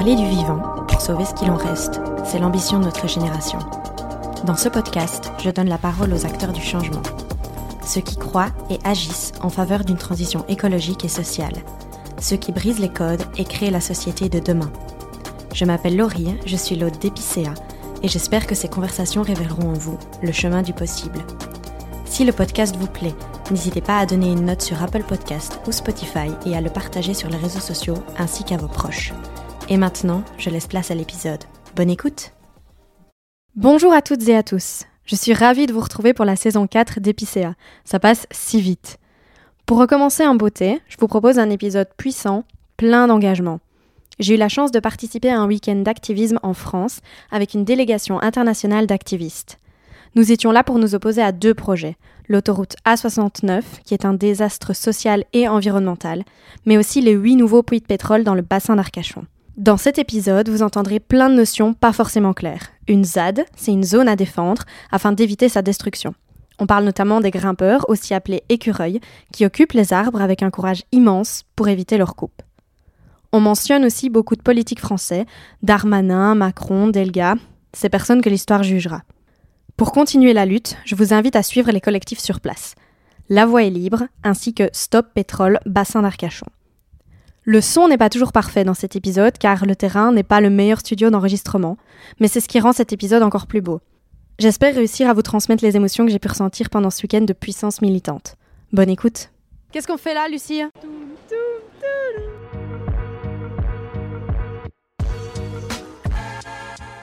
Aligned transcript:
Parler 0.00 0.16
du 0.16 0.26
vivant 0.26 0.62
pour 0.88 1.02
sauver 1.02 1.26
ce 1.26 1.34
qu'il 1.34 1.50
en 1.50 1.58
reste, 1.58 2.00
c'est 2.24 2.38
l'ambition 2.38 2.78
de 2.78 2.86
notre 2.86 3.06
génération. 3.06 3.58
Dans 4.46 4.56
ce 4.56 4.70
podcast, 4.70 5.30
je 5.44 5.50
donne 5.50 5.68
la 5.68 5.76
parole 5.76 6.14
aux 6.14 6.24
acteurs 6.24 6.54
du 6.54 6.62
changement, 6.62 7.02
ceux 7.84 8.00
qui 8.00 8.16
croient 8.16 8.48
et 8.70 8.78
agissent 8.82 9.32
en 9.42 9.50
faveur 9.50 9.84
d'une 9.84 9.98
transition 9.98 10.42
écologique 10.48 11.04
et 11.04 11.08
sociale, 11.08 11.52
ceux 12.18 12.38
qui 12.38 12.50
brisent 12.50 12.78
les 12.78 12.88
codes 12.88 13.20
et 13.36 13.44
créent 13.44 13.70
la 13.70 13.82
société 13.82 14.30
de 14.30 14.38
demain. 14.38 14.72
Je 15.52 15.66
m'appelle 15.66 15.98
Laurie, 15.98 16.34
je 16.46 16.56
suis 16.56 16.76
l'hôte 16.76 16.98
d'Epicéa 16.98 17.52
et 18.02 18.08
j'espère 18.08 18.46
que 18.46 18.54
ces 18.54 18.68
conversations 18.68 19.20
révéleront 19.20 19.68
en 19.68 19.78
vous 19.78 19.98
le 20.22 20.32
chemin 20.32 20.62
du 20.62 20.72
possible. 20.72 21.20
Si 22.06 22.24
le 22.24 22.32
podcast 22.32 22.74
vous 22.74 22.86
plaît, 22.86 23.14
n'hésitez 23.50 23.82
pas 23.82 23.98
à 23.98 24.06
donner 24.06 24.32
une 24.32 24.46
note 24.46 24.62
sur 24.62 24.82
Apple 24.82 25.04
Podcast 25.06 25.60
ou 25.66 25.72
Spotify 25.72 26.30
et 26.46 26.56
à 26.56 26.62
le 26.62 26.70
partager 26.70 27.12
sur 27.12 27.28
les 27.28 27.36
réseaux 27.36 27.60
sociaux 27.60 28.02
ainsi 28.16 28.44
qu'à 28.44 28.56
vos 28.56 28.66
proches. 28.66 29.12
Et 29.72 29.76
maintenant, 29.76 30.24
je 30.36 30.50
laisse 30.50 30.66
place 30.66 30.90
à 30.90 30.96
l'épisode. 30.96 31.44
Bonne 31.76 31.90
écoute 31.90 32.32
Bonjour 33.54 33.92
à 33.92 34.02
toutes 34.02 34.28
et 34.28 34.34
à 34.34 34.42
tous. 34.42 34.82
Je 35.04 35.14
suis 35.14 35.32
ravie 35.32 35.66
de 35.66 35.72
vous 35.72 35.80
retrouver 35.80 36.12
pour 36.12 36.24
la 36.24 36.34
saison 36.34 36.66
4 36.66 36.98
d'Epicéa. 36.98 37.54
Ça 37.84 38.00
passe 38.00 38.26
si 38.32 38.60
vite. 38.60 38.98
Pour 39.66 39.78
recommencer 39.78 40.26
en 40.26 40.34
beauté, 40.34 40.80
je 40.88 40.96
vous 40.98 41.06
propose 41.06 41.38
un 41.38 41.50
épisode 41.50 41.86
puissant, 41.96 42.42
plein 42.78 43.06
d'engagement. 43.06 43.60
J'ai 44.18 44.34
eu 44.34 44.38
la 44.38 44.48
chance 44.48 44.72
de 44.72 44.80
participer 44.80 45.30
à 45.30 45.38
un 45.38 45.46
week-end 45.46 45.76
d'activisme 45.76 46.40
en 46.42 46.52
France 46.52 46.98
avec 47.30 47.54
une 47.54 47.64
délégation 47.64 48.20
internationale 48.20 48.88
d'activistes. 48.88 49.60
Nous 50.16 50.32
étions 50.32 50.50
là 50.50 50.64
pour 50.64 50.80
nous 50.80 50.96
opposer 50.96 51.22
à 51.22 51.30
deux 51.30 51.54
projets. 51.54 51.96
L'autoroute 52.28 52.74
A69, 52.84 53.62
qui 53.84 53.94
est 53.94 54.04
un 54.04 54.14
désastre 54.14 54.74
social 54.74 55.24
et 55.32 55.46
environnemental, 55.46 56.24
mais 56.66 56.76
aussi 56.76 57.00
les 57.00 57.12
huit 57.12 57.36
nouveaux 57.36 57.62
puits 57.62 57.80
de 57.80 57.86
pétrole 57.86 58.24
dans 58.24 58.34
le 58.34 58.42
bassin 58.42 58.74
d'Arcachon. 58.74 59.26
Dans 59.60 59.76
cet 59.76 59.98
épisode, 59.98 60.48
vous 60.48 60.62
entendrez 60.62 61.00
plein 61.00 61.28
de 61.28 61.34
notions 61.34 61.74
pas 61.74 61.92
forcément 61.92 62.32
claires. 62.32 62.68
Une 62.88 63.04
ZAD, 63.04 63.44
c'est 63.54 63.72
une 63.72 63.84
zone 63.84 64.08
à 64.08 64.16
défendre 64.16 64.62
afin 64.90 65.12
d'éviter 65.12 65.50
sa 65.50 65.60
destruction. 65.60 66.14
On 66.58 66.66
parle 66.66 66.86
notamment 66.86 67.20
des 67.20 67.30
grimpeurs, 67.30 67.84
aussi 67.90 68.14
appelés 68.14 68.42
écureuils, 68.48 69.00
qui 69.34 69.44
occupent 69.44 69.74
les 69.74 69.92
arbres 69.92 70.22
avec 70.22 70.42
un 70.42 70.48
courage 70.48 70.84
immense 70.92 71.44
pour 71.56 71.68
éviter 71.68 71.98
leur 71.98 72.16
coupe. 72.16 72.40
On 73.32 73.40
mentionne 73.40 73.84
aussi 73.84 74.08
beaucoup 74.08 74.34
de 74.34 74.40
politiques 74.40 74.80
français, 74.80 75.26
Darmanin, 75.62 76.34
Macron, 76.34 76.88
Delga, 76.88 77.34
ces 77.74 77.90
personnes 77.90 78.22
que 78.22 78.30
l'histoire 78.30 78.62
jugera. 78.62 79.02
Pour 79.76 79.92
continuer 79.92 80.32
la 80.32 80.46
lutte, 80.46 80.78
je 80.86 80.94
vous 80.94 81.12
invite 81.12 81.36
à 81.36 81.42
suivre 81.42 81.70
les 81.70 81.82
collectifs 81.82 82.20
sur 82.20 82.40
place. 82.40 82.76
La 83.28 83.44
Voie 83.44 83.64
est 83.64 83.70
libre, 83.70 84.04
ainsi 84.24 84.54
que 84.54 84.70
Stop 84.72 85.08
Pétrole, 85.12 85.60
bassin 85.66 86.00
d'Arcachon. 86.00 86.46
Le 87.50 87.60
son 87.60 87.88
n'est 87.88 87.98
pas 87.98 88.10
toujours 88.10 88.30
parfait 88.30 88.62
dans 88.62 88.74
cet 88.74 88.94
épisode 88.94 89.36
car 89.36 89.66
le 89.66 89.74
terrain 89.74 90.12
n'est 90.12 90.22
pas 90.22 90.40
le 90.40 90.50
meilleur 90.50 90.78
studio 90.78 91.10
d'enregistrement, 91.10 91.78
mais 92.20 92.28
c'est 92.28 92.38
ce 92.38 92.46
qui 92.46 92.60
rend 92.60 92.72
cet 92.72 92.92
épisode 92.92 93.24
encore 93.24 93.48
plus 93.48 93.60
beau. 93.60 93.80
J'espère 94.38 94.72
réussir 94.72 95.08
à 95.10 95.14
vous 95.14 95.22
transmettre 95.22 95.64
les 95.64 95.74
émotions 95.74 96.06
que 96.06 96.12
j'ai 96.12 96.20
pu 96.20 96.28
ressentir 96.28 96.70
pendant 96.70 96.90
ce 96.90 97.02
week-end 97.02 97.22
de 97.22 97.32
puissance 97.32 97.82
militante. 97.82 98.36
Bonne 98.72 98.88
écoute. 98.88 99.30
Qu'est-ce 99.72 99.88
qu'on 99.88 99.96
fait 99.96 100.14
là, 100.14 100.28
Lucie? 100.28 100.62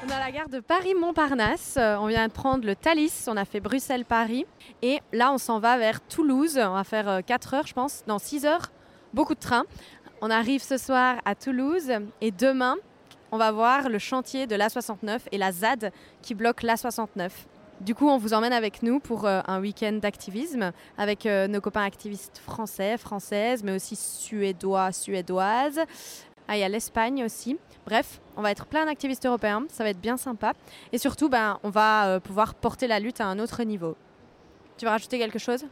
On 0.01 0.09
est 0.09 0.13
à 0.13 0.19
la 0.19 0.31
gare 0.31 0.47
de 0.47 0.61
Paris-Montparnasse. 0.61 1.75
Euh, 1.77 1.97
On 1.99 2.07
vient 2.07 2.25
de 2.25 2.31
prendre 2.31 2.65
le 2.65 2.73
Thalys. 2.73 3.25
On 3.27 3.35
a 3.35 3.43
fait 3.43 3.59
Bruxelles-Paris. 3.59 4.45
Et 4.81 5.01
là, 5.11 5.33
on 5.33 5.37
s'en 5.39 5.59
va 5.59 5.77
vers 5.77 5.99
Toulouse. 5.99 6.57
On 6.57 6.75
va 6.75 6.85
faire 6.85 7.19
4 7.25 7.53
heures, 7.53 7.67
je 7.67 7.73
pense. 7.73 8.05
Non, 8.07 8.17
6 8.17 8.45
heures. 8.45 8.71
Beaucoup 9.13 9.35
de 9.35 9.39
trains. 9.39 9.63
On 10.19 10.31
arrive 10.31 10.63
ce 10.63 10.77
soir 10.77 11.17
à 11.25 11.35
Toulouse 11.35 11.91
et 12.21 12.31
demain, 12.31 12.75
on 13.31 13.37
va 13.37 13.51
voir 13.51 13.87
le 13.87 13.99
chantier 13.99 14.47
de 14.47 14.55
l'A69 14.55 15.19
et 15.31 15.37
la 15.37 15.51
ZAD 15.51 15.91
qui 16.23 16.33
bloque 16.33 16.63
l'A69. 16.63 17.29
Du 17.81 17.93
coup, 17.93 18.09
on 18.09 18.17
vous 18.17 18.33
emmène 18.33 18.53
avec 18.53 18.81
nous 18.81 18.99
pour 18.99 19.25
euh, 19.25 19.41
un 19.45 19.61
week-end 19.61 19.93
d'activisme 19.93 20.71
avec 20.97 21.27
euh, 21.27 21.47
nos 21.47 21.61
copains 21.61 21.83
activistes 21.83 22.39
français, 22.39 22.97
françaises, 22.97 23.63
mais 23.63 23.75
aussi 23.75 23.95
suédois, 23.95 24.91
suédoises. 24.91 25.81
Ah, 26.47 26.57
il 26.57 26.61
y 26.61 26.63
a 26.63 26.69
l'Espagne 26.69 27.23
aussi. 27.23 27.59
Bref, 27.85 28.19
on 28.35 28.41
va 28.41 28.49
être 28.49 28.65
plein 28.65 28.87
d'activistes 28.87 29.27
européens, 29.27 29.65
ça 29.69 29.83
va 29.83 29.91
être 29.91 30.01
bien 30.01 30.17
sympa. 30.17 30.53
Et 30.91 30.97
surtout, 30.97 31.29
ben, 31.29 31.59
on 31.61 31.69
va 31.69 32.07
euh, 32.07 32.19
pouvoir 32.19 32.55
porter 32.55 32.87
la 32.87 32.99
lutte 32.99 33.21
à 33.21 33.27
un 33.27 33.37
autre 33.37 33.61
niveau. 33.63 33.95
Tu 34.77 34.85
veux 34.85 34.91
rajouter 34.91 35.19
quelque 35.19 35.37
chose? 35.37 35.65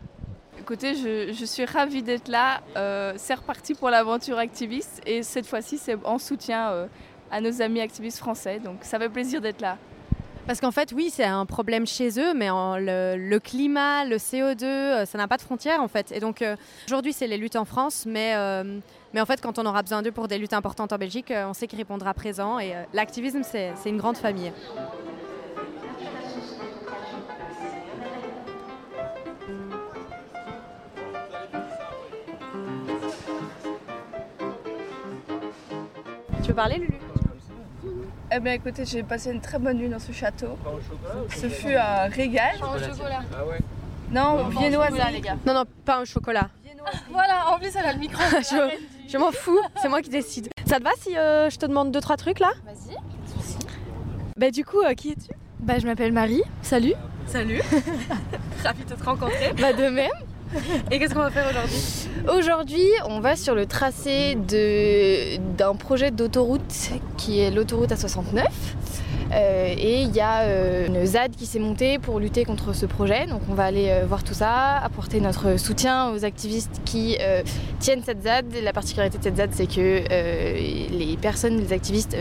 Écoutez, 0.66 0.96
je, 0.96 1.32
je 1.32 1.46
suis 1.46 1.64
ravie 1.64 2.02
d'être 2.02 2.28
là. 2.28 2.60
Euh, 2.76 3.14
c'est 3.18 3.36
reparti 3.36 3.76
pour 3.76 3.92
l'aventure 3.92 4.40
activiste 4.40 5.00
et 5.06 5.22
cette 5.22 5.46
fois-ci, 5.46 5.78
c'est 5.78 5.96
en 6.04 6.18
soutien 6.18 6.72
euh, 6.72 6.88
à 7.30 7.40
nos 7.40 7.62
amis 7.62 7.82
activistes 7.82 8.18
français. 8.18 8.58
Donc 8.58 8.78
ça 8.82 8.98
fait 8.98 9.10
plaisir 9.10 9.42
d'être 9.42 9.62
là. 9.62 9.78
Parce 10.48 10.60
qu'en 10.60 10.72
fait, 10.72 10.92
oui, 10.92 11.12
c'est 11.14 11.24
un 11.24 11.46
problème 11.46 11.86
chez 11.86 12.20
eux, 12.20 12.34
mais 12.34 12.48
le, 12.50 13.38
climat, 13.38 14.06
le 14.06 14.16
CO2, 14.16 14.64
euh, 14.64 15.06
ça 15.06 15.20
n'a 15.20 15.28
pas 15.28 15.38
de 15.38 15.44
frontières 15.44 15.84
en 15.84 15.88
fait. 15.88 16.12
Et 16.12 16.20
donc 16.20 16.44
aujourd'hui, 16.88 17.14
c'est 17.14 17.28
les 17.28 17.38
luttes 17.38 17.58
en 17.58 17.66
France, 17.66 18.06
mais, 18.08 18.34
mais 19.14 19.22
en 19.22 19.26
fait, 19.28 19.42
quand 19.42 19.60
on 19.60 19.68
aura 19.68 19.84
besoin 19.84 20.02
d'eux 20.02 20.12
pour 20.12 20.28
des 20.28 20.40
luttes 20.40 20.54
importantes 20.54 20.92
en 20.92 20.98
Belgique, 20.98 21.32
on 21.32 21.54
sait 21.54 21.68
qu'ils 21.68 21.78
répondra 21.78 22.12
présent. 22.16 22.58
Et 22.58 22.74
l'activisme, 22.92 23.44
c'est 23.44 23.76
une 23.86 23.98
grande 23.98 24.18
famille. 24.18 24.52
Tu 36.46 36.52
veux 36.52 36.56
parler, 36.58 36.76
Lulu 36.76 36.94
Eh 38.32 38.40
bien 38.40 38.54
écoutez, 38.54 38.86
j'ai 38.86 39.02
passé 39.02 39.32
une 39.32 39.42
très 39.42 39.58
bonne 39.58 39.78
nuit 39.78 39.90
dans 39.90 39.98
ce 39.98 40.12
château. 40.12 40.60
Ce 41.36 41.50
fut 41.50 41.74
un 41.74 42.06
régal. 42.06 42.58
au 42.62 42.78
chocolat. 42.78 43.24
Non, 44.12 44.50
viennoiserie. 44.50 45.14
les 45.14 45.22
gars. 45.22 45.38
Non, 45.44 45.56
non, 45.56 45.64
pas 45.84 45.98
un 45.98 46.06
chocolat. 46.06 46.50
Voilà, 47.10 47.50
en 47.52 47.58
plus 47.58 47.76
elle 47.76 47.86
a 47.88 47.94
le 47.94 47.98
micro. 47.98 48.22
je 48.38 48.78
je 49.12 49.18
m'en 49.18 49.32
fous, 49.32 49.60
c'est 49.82 49.90
moi 49.90 50.04
qui 50.04 50.10
décide. 50.12 50.50
Ça 50.68 50.78
te 50.78 50.84
va 50.84 50.92
si 51.00 51.18
euh, 51.18 51.50
je 51.50 51.58
te 51.58 51.66
demande 51.66 51.92
deux 51.92 52.00
trois 52.00 52.16
trucs 52.16 52.38
là? 52.40 52.52
Vas-y. 52.64 52.96
Bah 54.38 54.52
du 54.52 54.64
coup, 54.64 54.82
euh, 54.82 54.94
qui 54.94 55.14
es-tu? 55.14 55.34
Bah 55.60 55.80
je 55.80 55.88
m'appelle 55.88 56.12
Marie. 56.12 56.44
Salut. 56.62 56.94
Salut 57.26 57.60
Ravi 58.64 58.86
de 58.86 58.94
te 58.94 59.04
rencontrer. 59.04 59.52
Bah 59.60 59.74
de 59.74 59.88
même. 59.90 60.12
Et 60.92 61.00
qu'est-ce 61.00 61.14
qu'on 61.14 61.22
va 61.22 61.32
faire 61.32 61.48
aujourd'hui 61.50 61.80
Aujourd'hui, 62.28 62.88
on 63.08 63.20
va 63.20 63.36
sur 63.36 63.56
le 63.56 63.66
tracé 63.66 64.36
d'un 64.36 65.76
projet 65.76 66.12
d'autoroute 66.12 66.90
qui 67.18 67.40
est 67.40 67.52
l'autoroute 67.52 67.90
A69. 67.90 68.44
Euh, 69.32 69.74
et 69.78 70.02
il 70.04 70.16
y 70.16 70.22
a 70.22 70.42
euh, 70.42 70.88
une 70.88 71.06
ZAD 71.06 71.36
qui 71.36 71.46
s'est 71.46 71.60
montée 71.60 72.00
pour 72.00 72.20
lutter 72.20 72.46
contre 72.46 72.74
ce 72.74 72.86
projet. 72.86 73.26
Donc 73.26 73.42
on 73.50 73.54
va 73.54 73.66
aller 73.66 73.90
euh, 73.90 74.06
voir 74.06 74.24
tout 74.24 74.34
ça, 74.34 74.78
apporter 74.78 75.20
notre 75.20 75.58
soutien 75.60 76.12
aux 76.12 76.26
activistes 76.26 76.82
qui 76.86 77.18
tiennent 77.80 78.04
cette 78.04 78.24
ZAD. 78.24 78.46
La 78.64 78.74
particularité 78.74 79.18
de 79.18 79.24
cette 79.24 79.38
ZAD, 79.38 79.50
c'est 79.54 79.68
que 79.68 80.04
les 80.10 81.18
personnes, 81.22 81.58
les 81.58 81.74
activistes 81.74 82.16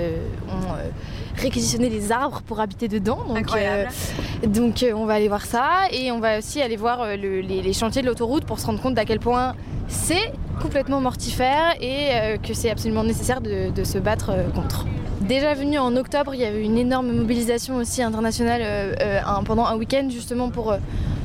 ont 0.49 0.75
réquisitionné 1.37 1.89
des 1.91 2.13
arbres 2.13 2.43
pour 2.47 2.61
habiter 2.61 2.89
dedans. 2.89 3.19
Donc, 3.29 3.39
Incroyable. 3.39 3.89
euh, 4.45 4.47
donc 4.47 4.83
euh, 4.83 4.93
on 4.95 5.05
va 5.07 5.15
aller 5.15 5.29
voir 5.29 5.45
ça 5.45 5.65
et 5.91 6.11
on 6.13 6.21
va 6.21 6.39
aussi 6.39 6.61
aller 6.63 6.77
voir 6.77 7.03
euh, 7.03 7.17
le- 7.17 7.41
les, 7.41 7.63
les 7.63 7.73
chantiers 7.73 8.03
de 8.03 8.07
l'autoroute 8.07 8.45
pour 8.45 8.59
se 8.61 8.67
rendre 8.67 8.81
compte 8.81 8.95
d'à 8.95 9.05
quel 9.05 9.19
point 9.21 9.55
c'est 9.89 10.33
complètement 10.63 11.01
mortifère 11.01 11.75
et 11.81 12.09
euh, 12.13 12.37
que 12.39 12.55
c'est 12.55 12.71
absolument 12.71 13.05
nécessaire 13.05 13.41
de, 13.41 13.71
de 13.71 13.85
se 13.85 13.99
battre 13.99 14.31
euh, 14.31 14.49
contre. 14.51 14.87
Déjà 15.21 15.55
venu 15.55 15.79
en 15.79 15.97
octobre, 15.97 16.35
il 16.35 16.41
y 16.41 16.45
avait 16.45 16.63
une 16.63 16.77
énorme 16.79 17.11
mobilisation 17.13 17.77
aussi 17.77 18.03
internationale 18.03 18.61
euh, 18.65 19.21
un- 19.27 19.43
pendant 19.43 19.65
un 19.67 19.77
week-end 19.77 20.09
justement 20.11 20.51
pour 20.51 20.75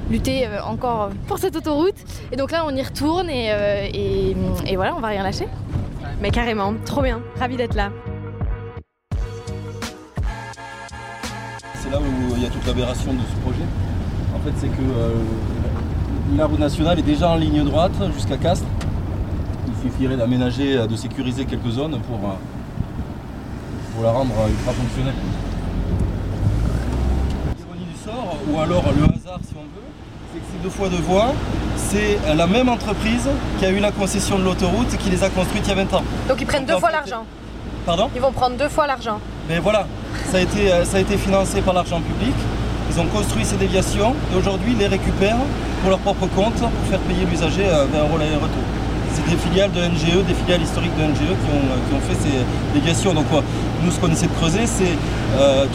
lutter 0.10 0.48
encore 0.66 1.10
pour 1.28 1.38
cette 1.38 1.56
autoroute. 1.56 1.96
Et 2.32 2.36
donc 2.36 2.52
là 2.52 2.64
on 2.66 2.76
y 2.76 2.82
retourne 2.82 3.30
et, 3.30 3.52
et- 3.94 4.36
et 4.68 4.76
voilà, 4.76 4.96
on 4.96 5.00
va 5.00 5.10
rien 5.10 5.24
lâcher. 5.24 5.48
Mais 6.22 6.32
carrément, 6.32 6.74
trop 6.86 7.02
bien, 7.02 7.22
ravi 7.40 7.56
d'être 7.58 7.76
là. 7.76 7.92
C'est 11.90 11.96
là 11.96 12.02
où 12.02 12.36
il 12.36 12.44
y 12.44 12.46
a 12.46 12.50
toute 12.50 12.66
l'aberration 12.68 13.14
de 13.14 13.20
ce 13.20 13.36
projet. 13.42 13.66
En 14.36 14.40
fait, 14.46 14.54
c'est 14.60 14.68
que 14.68 14.82
euh, 14.82 15.14
l'arbre 16.38 16.60
national 16.60 17.00
est 17.00 17.04
déjà 17.04 17.30
en 17.32 17.36
ligne 17.36 17.64
droite 17.64 17.94
jusqu'à 18.14 18.38
Castres. 18.38 18.68
Il 19.68 19.90
suffirait 19.90 20.16
d'aménager, 20.16 20.88
de 20.88 20.96
sécuriser 20.96 21.46
quelques 21.46 21.70
zones 21.70 22.00
pour, 22.02 22.18
euh, 22.30 22.34
pour 23.94 24.04
la 24.04 24.12
rendre 24.12 24.34
ultra 24.50 24.72
fonctionnelle. 24.74 25.16
L'ironie 27.58 27.86
du 27.86 28.00
sort, 28.04 28.36
ou 28.52 28.60
alors 28.60 28.84
le 28.96 29.04
hasard 29.06 29.40
si 29.48 29.56
on 29.56 29.64
veut, 29.64 29.90
c'est 30.34 30.40
que 30.40 30.46
ces 30.46 30.64
deux 30.64 30.70
fois 30.70 30.90
deux 30.90 30.98
voies, 30.98 31.34
c'est 31.76 32.20
la 32.36 32.46
même 32.46 32.70
entreprise 32.70 33.28
qui 33.58 33.66
a 33.66 33.72
eu 33.72 33.80
la 33.80 33.92
concession 33.92 34.38
de 34.38 34.44
l'autoroute 34.44 34.94
et 34.94 34.98
qui 34.98 35.10
les 35.10 35.24
a 35.24 35.30
construites 35.30 35.66
il 35.66 35.70
y 35.70 35.72
a 35.72 35.84
20 35.84 35.94
ans. 35.96 36.04
Donc 36.28 36.40
ils 36.40 36.46
prennent 36.46 36.66
Donc, 36.66 36.76
deux 36.76 36.80
fois 36.80 36.92
l'argent. 36.92 37.26
Pardon? 37.88 38.10
Ils 38.14 38.22
vont 38.22 38.32
prendre 38.32 38.58
deux 38.58 38.70
fois 38.70 38.86
l'argent. 38.86 39.20
Mais 39.48 39.58
voilà, 39.58 39.88
ça 40.32 40.38
a 40.38 40.42
été, 40.42 40.72
euh, 40.72 40.86
ça 40.86 40.98
a 40.98 41.00
été 41.00 41.18
financé 41.18 41.62
par 41.62 41.74
l'argent 41.74 42.02
public. 42.02 42.36
Ils 42.92 43.00
ont 43.00 43.06
construit 43.06 43.46
ces 43.46 43.56
déviations 43.58 44.16
et 44.34 44.36
aujourd'hui 44.36 44.72
ils 44.74 44.78
les 44.80 44.88
récupèrent 44.88 45.38
pour 45.82 45.90
leur 45.92 46.00
propre 46.00 46.28
compte 46.36 46.56
pour 46.56 46.86
faire 46.90 47.00
payer 47.00 47.26
l'usager 47.30 47.66
euh, 47.66 47.86
20 47.92 48.00
euros 48.00 48.18
l'aller-retour. 48.18 48.66
C'est 49.14 49.28
des 49.30 49.38
filiales 49.38 49.72
de 49.72 49.82
NGE, 49.82 50.26
des 50.26 50.34
filiales 50.34 50.62
historiques 50.62 50.96
de 50.98 51.04
NGE 51.04 51.34
qui 51.38 51.50
ont, 51.54 51.66
euh, 51.70 51.82
qui 51.88 51.94
ont 51.96 52.02
fait 52.02 52.18
ces 52.18 52.36
déviations. 52.74 53.14
Donc 53.14 53.26
euh, 53.34 53.42
Nous, 53.84 53.92
ce 53.92 54.00
qu'on 54.00 54.12
essaie 54.12 54.28
de 54.28 54.34
creuser, 54.34 54.66
c'est 54.66 54.94
de 54.94 55.70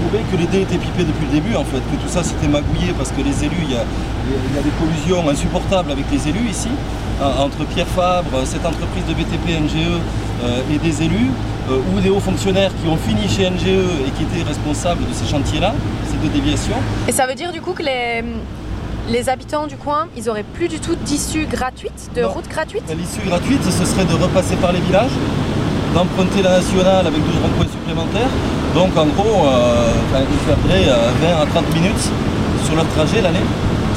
prouver 0.00 0.24
que 0.30 0.36
les 0.36 0.46
dés 0.46 0.62
étaient 0.62 0.78
pipés 0.78 1.04
depuis 1.04 1.26
le 1.26 1.32
début, 1.40 1.56
en 1.56 1.64
fait, 1.64 1.78
que 1.78 1.96
tout 2.02 2.08
ça 2.08 2.22
s'était 2.22 2.48
magouillé 2.48 2.92
parce 2.96 3.10
que 3.10 3.20
les 3.20 3.44
élus, 3.44 3.64
il 3.68 3.72
y 3.72 3.78
il 4.26 4.56
y 4.56 4.58
a 4.58 4.62
des 4.62 4.74
collusions 4.80 5.28
insupportables 5.28 5.92
avec 5.92 6.06
les 6.10 6.28
élus 6.28 6.48
ici, 6.50 6.68
entre 7.22 7.64
Pierre 7.64 7.86
Fabre, 7.86 8.44
cette 8.44 8.66
entreprise 8.66 9.04
de 9.08 9.14
BTP 9.14 9.60
NGE 9.60 10.00
euh, 10.44 10.60
et 10.72 10.78
des 10.78 11.02
élus, 11.02 11.30
euh, 11.70 11.78
ou 11.94 12.00
des 12.00 12.10
hauts 12.10 12.20
fonctionnaires 12.20 12.70
qui 12.82 12.88
ont 12.88 12.96
fini 12.96 13.28
chez 13.28 13.48
NGE 13.48 13.66
et 14.06 14.10
qui 14.10 14.22
étaient 14.24 14.46
responsables 14.46 15.02
de 15.06 15.12
ces 15.12 15.26
chantiers-là, 15.26 15.74
ces 16.10 16.16
deux 16.16 16.32
déviations. 16.32 16.76
Et 17.08 17.12
ça 17.12 17.26
veut 17.26 17.34
dire 17.34 17.52
du 17.52 17.60
coup 17.60 17.72
que 17.72 17.82
les, 17.82 18.22
les 19.08 19.28
habitants 19.28 19.66
du 19.66 19.76
coin, 19.76 20.08
ils 20.16 20.28
auraient 20.28 20.44
plus 20.44 20.68
du 20.68 20.78
tout 20.78 20.94
d'issue 20.94 21.46
gratuite, 21.46 22.10
de 22.14 22.22
route 22.22 22.48
gratuite? 22.48 22.82
L'issue 22.96 23.26
gratuite, 23.26 23.62
ce 23.64 23.84
serait 23.84 24.04
de 24.04 24.14
repasser 24.14 24.56
par 24.56 24.72
les 24.72 24.80
villages, 24.80 25.16
d'emprunter 25.94 26.42
la 26.42 26.58
nationale 26.58 27.06
avec 27.06 27.18
12 27.18 27.34
ronds-points 27.42 27.72
supplémentaires. 27.72 28.30
Donc 28.74 28.96
en 28.96 29.06
gros, 29.06 29.46
euh, 29.46 30.20
ils 30.20 30.46
perdraient 30.46 30.84
20 30.84 31.42
à 31.42 31.46
30 31.46 31.74
minutes 31.74 32.10
sur 32.66 32.74
leur 32.76 32.86
trajet 32.88 33.22
l'année 33.22 33.46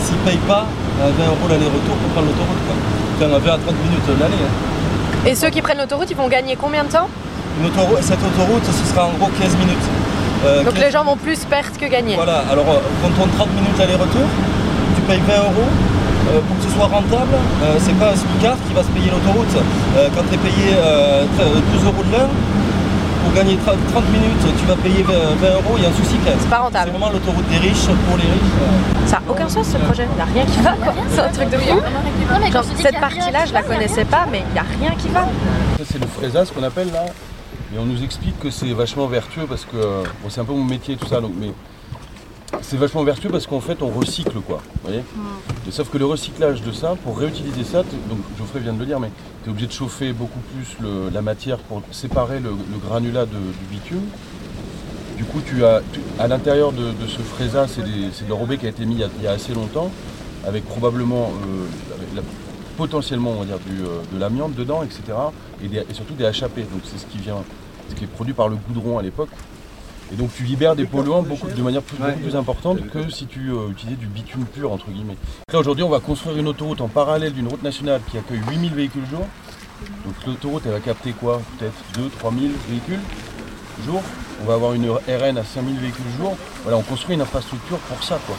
s'ils 0.01 0.15
ne 0.15 0.21
payent 0.21 0.47
pas 0.47 0.65
20 0.99 1.07
euros 1.27 1.47
l'aller-retour 1.49 1.95
pour 1.95 2.09
prendre 2.11 2.27
l'autoroute. 2.27 2.88
Enfin, 3.21 3.37
20 3.37 3.51
à 3.51 3.57
30 3.57 3.75
minutes 3.83 4.19
l'année. 4.19 4.35
Hein. 4.39 5.27
Et 5.27 5.35
ceux 5.35 5.49
qui 5.49 5.61
prennent 5.61 5.77
l'autoroute, 5.77 6.09
ils 6.09 6.15
vont 6.15 6.29
gagner 6.29 6.55
combien 6.55 6.85
de 6.85 6.89
temps? 6.89 7.09
Cette 7.99 8.23
autoroute, 8.23 8.63
ce 8.63 8.93
sera 8.93 9.07
en 9.07 9.11
gros 9.19 9.29
15 9.37 9.57
minutes. 9.57 9.87
Euh, 10.45 10.63
Donc 10.63 10.77
les 10.79 10.89
gens 10.89 11.03
vont 11.03 11.17
plus 11.17 11.43
perdre 11.43 11.77
que 11.77 11.85
gagner. 11.85 12.15
Voilà, 12.15 12.43
alors 12.49 12.63
euh, 12.69 12.79
quand 13.03 13.11
on 13.21 13.27
30 13.27 13.49
minutes 13.55 13.77
aller-retour, 13.77 14.23
tu 14.95 15.01
payes 15.01 15.19
20 15.27 15.33
euros. 15.35 15.67
Euh, 16.31 16.39
pour 16.47 16.55
que 16.57 16.63
ce 16.63 16.69
soit 16.69 16.85
rentable, 16.85 17.35
c'est 17.79 17.97
pas 17.99 18.11
un 18.11 18.15
smicard 18.15 18.55
qui 18.67 18.73
va 18.73 18.83
se 18.83 18.91
payer 18.95 19.11
l'autoroute. 19.11 19.51
quand 20.15 20.23
tu 20.29 20.35
es 20.35 20.37
payé 20.37 20.77
12 21.73 21.85
euros 21.85 22.03
de 22.03 22.11
l'heure, 22.11 22.29
pour 23.23 23.33
gagner 23.33 23.57
30 23.57 23.77
minutes, 24.11 24.43
tu 24.59 24.65
vas 24.65 24.75
payer 24.75 25.03
20 25.03 25.13
euros, 25.13 25.75
il 25.77 25.83
y 25.83 25.85
a 25.85 25.89
un 25.89 25.93
souci 25.93 26.15
quand 26.23 26.31
même. 26.31 26.39
C'est 26.39 26.49
pas 26.49 26.59
rentable. 26.59 26.85
C'est 26.85 26.97
vraiment 26.97 27.11
l'autoroute 27.11 27.47
des 27.49 27.57
riches 27.57 27.85
pour 28.07 28.17
les 28.17 28.23
riches. 28.23 29.07
Ça 29.07 29.17
n'a 29.17 29.31
aucun 29.31 29.49
sens 29.49 29.67
ce 29.67 29.77
projet, 29.77 30.07
il 30.09 30.15
n'y 30.15 30.21
a 30.21 30.25
rien 30.25 30.45
qui 30.45 30.59
va 30.61 30.71
quoi. 30.73 30.93
C'est 31.09 31.21
un 31.21 31.29
truc 31.29 31.49
de 31.49 31.57
fou. 31.57 31.79
Genre, 32.51 32.63
cette 32.77 32.99
partie-là, 32.99 33.45
je 33.45 33.53
la 33.53 33.63
connaissais 33.63 34.05
pas, 34.05 34.25
mais 34.31 34.43
il 34.49 34.53
n'y 34.53 34.59
a 34.59 34.65
rien 34.79 34.95
qui 34.97 35.09
va. 35.09 35.21
Ça, 35.77 35.83
c'est 35.91 35.99
le 35.99 36.07
fraisage 36.07 36.51
qu'on 36.51 36.63
appelle 36.63 36.91
là. 36.91 37.05
Et 37.73 37.77
on 37.77 37.85
nous 37.85 38.03
explique 38.03 38.39
que 38.39 38.49
c'est 38.49 38.73
vachement 38.73 39.05
vertueux 39.07 39.45
parce 39.47 39.65
que 39.65 39.77
bon, 39.77 40.29
c'est 40.29 40.41
un 40.41 40.45
peu 40.45 40.53
mon 40.53 40.63
métier 40.63 40.95
tout 40.95 41.07
ça, 41.07 41.21
donc 41.21 41.33
mais 41.39 41.51
c'est 42.61 42.77
vachement 42.77 43.03
vertueux 43.03 43.29
parce 43.29 43.47
qu'en 43.47 43.59
fait 43.59 43.81
on 43.81 43.89
recycle 43.89 44.39
quoi. 44.41 44.61
Voyez 44.83 44.99
mm. 44.99 45.71
sauf 45.71 45.89
que 45.89 45.97
le 45.97 46.05
recyclage 46.05 46.61
de 46.61 46.71
ça, 46.71 46.95
pour 47.03 47.17
réutiliser 47.17 47.63
ça, 47.63 47.83
donc 47.83 48.19
Geoffrey 48.37 48.59
vient 48.59 48.73
de 48.73 48.79
le 48.79 48.85
dire, 48.85 48.99
mais 48.99 49.11
tu 49.43 49.49
es 49.49 49.51
obligé 49.51 49.67
de 49.67 49.71
chauffer 49.71 50.13
beaucoup 50.13 50.39
plus 50.39 50.77
la 51.13 51.21
matière 51.21 51.57
pour 51.59 51.81
séparer 51.91 52.39
le, 52.39 52.51
granulat 52.85 53.25
du 53.25 53.37
bitume. 53.71 54.03
Du 55.17 55.25
coup, 55.25 55.41
tu 55.45 55.65
as 55.65 55.81
à 56.17 56.27
l'intérieur 56.27 56.71
de, 56.71 56.93
ce 57.07 57.19
fraisa, 57.21 57.67
c'est 57.67 57.83
de 57.83 58.29
l'enrobé 58.29 58.57
qui 58.57 58.65
a 58.65 58.69
été 58.69 58.85
mis 58.85 58.95
il 58.95 59.23
y 59.23 59.27
a, 59.27 59.31
assez 59.31 59.53
longtemps, 59.53 59.91
avec 60.47 60.65
probablement 60.65 61.33
euh, 61.45 62.21
potentiellement 62.77 63.31
on 63.31 63.39
va 63.39 63.45
dire 63.45 63.57
euh, 63.69 64.01
de 64.13 64.17
l'amiante 64.17 64.55
dedans, 64.55 64.81
etc. 64.81 65.01
Et, 65.61 65.93
surtout 65.93 66.13
des 66.13 66.25
HAP. 66.25 66.55
Donc 66.55 66.83
c'est 66.85 66.97
ce 66.97 67.05
qui 67.05 67.17
vient, 67.17 67.43
ce 67.89 67.95
qui 67.95 68.05
est 68.05 68.07
produit 68.07 68.33
par 68.33 68.47
le 68.47 68.55
goudron 68.55 68.97
à 68.97 69.01
l'époque. 69.01 69.29
Et 70.11 70.15
donc 70.15 70.33
tu 70.35 70.43
libères 70.43 70.75
des 70.75 70.85
polluants 70.85 71.21
beaucoup, 71.21 71.47
de 71.47 71.61
manière 71.61 71.81
beaucoup 71.81 72.19
plus 72.19 72.35
importante 72.35 72.87
que 72.89 73.09
si 73.09 73.27
tu 73.27 73.51
euh, 73.51 73.69
utilisais 73.69 73.95
du 73.95 74.07
bitume 74.07 74.45
pur 74.45 74.71
entre 74.71 74.89
guillemets. 74.89 75.17
Là 75.51 75.59
aujourd'hui 75.59 75.83
on 75.83 75.89
va 75.89 75.99
construire 75.99 76.37
une 76.37 76.47
autoroute 76.47 76.81
en 76.81 76.87
parallèle 76.87 77.33
d'une 77.33 77.47
route 77.47 77.61
nationale 77.61 78.01
qui 78.09 78.17
accueille 78.17 78.41
8000 78.49 78.73
véhicules 78.73 79.05
jour. 79.09 79.25
Donc 80.05 80.15
l'autoroute 80.25 80.63
elle 80.65 80.73
va 80.73 80.79
capter 80.79 81.11
quoi 81.11 81.41
Peut-être 81.57 81.75
2 81.95 82.09
3000 82.19 82.51
véhicules 82.69 82.99
jour. 83.85 84.01
On 84.41 84.45
va 84.45 84.55
avoir 84.55 84.73
une 84.73 84.89
RN 84.89 85.37
à 85.37 85.43
5000 85.43 85.77
véhicules 85.77 86.03
jour. 86.17 86.35
Voilà, 86.63 86.77
on 86.77 86.83
construit 86.83 87.15
une 87.15 87.21
infrastructure 87.21 87.77
pour 87.77 88.03
ça 88.03 88.19
quoi. 88.25 88.35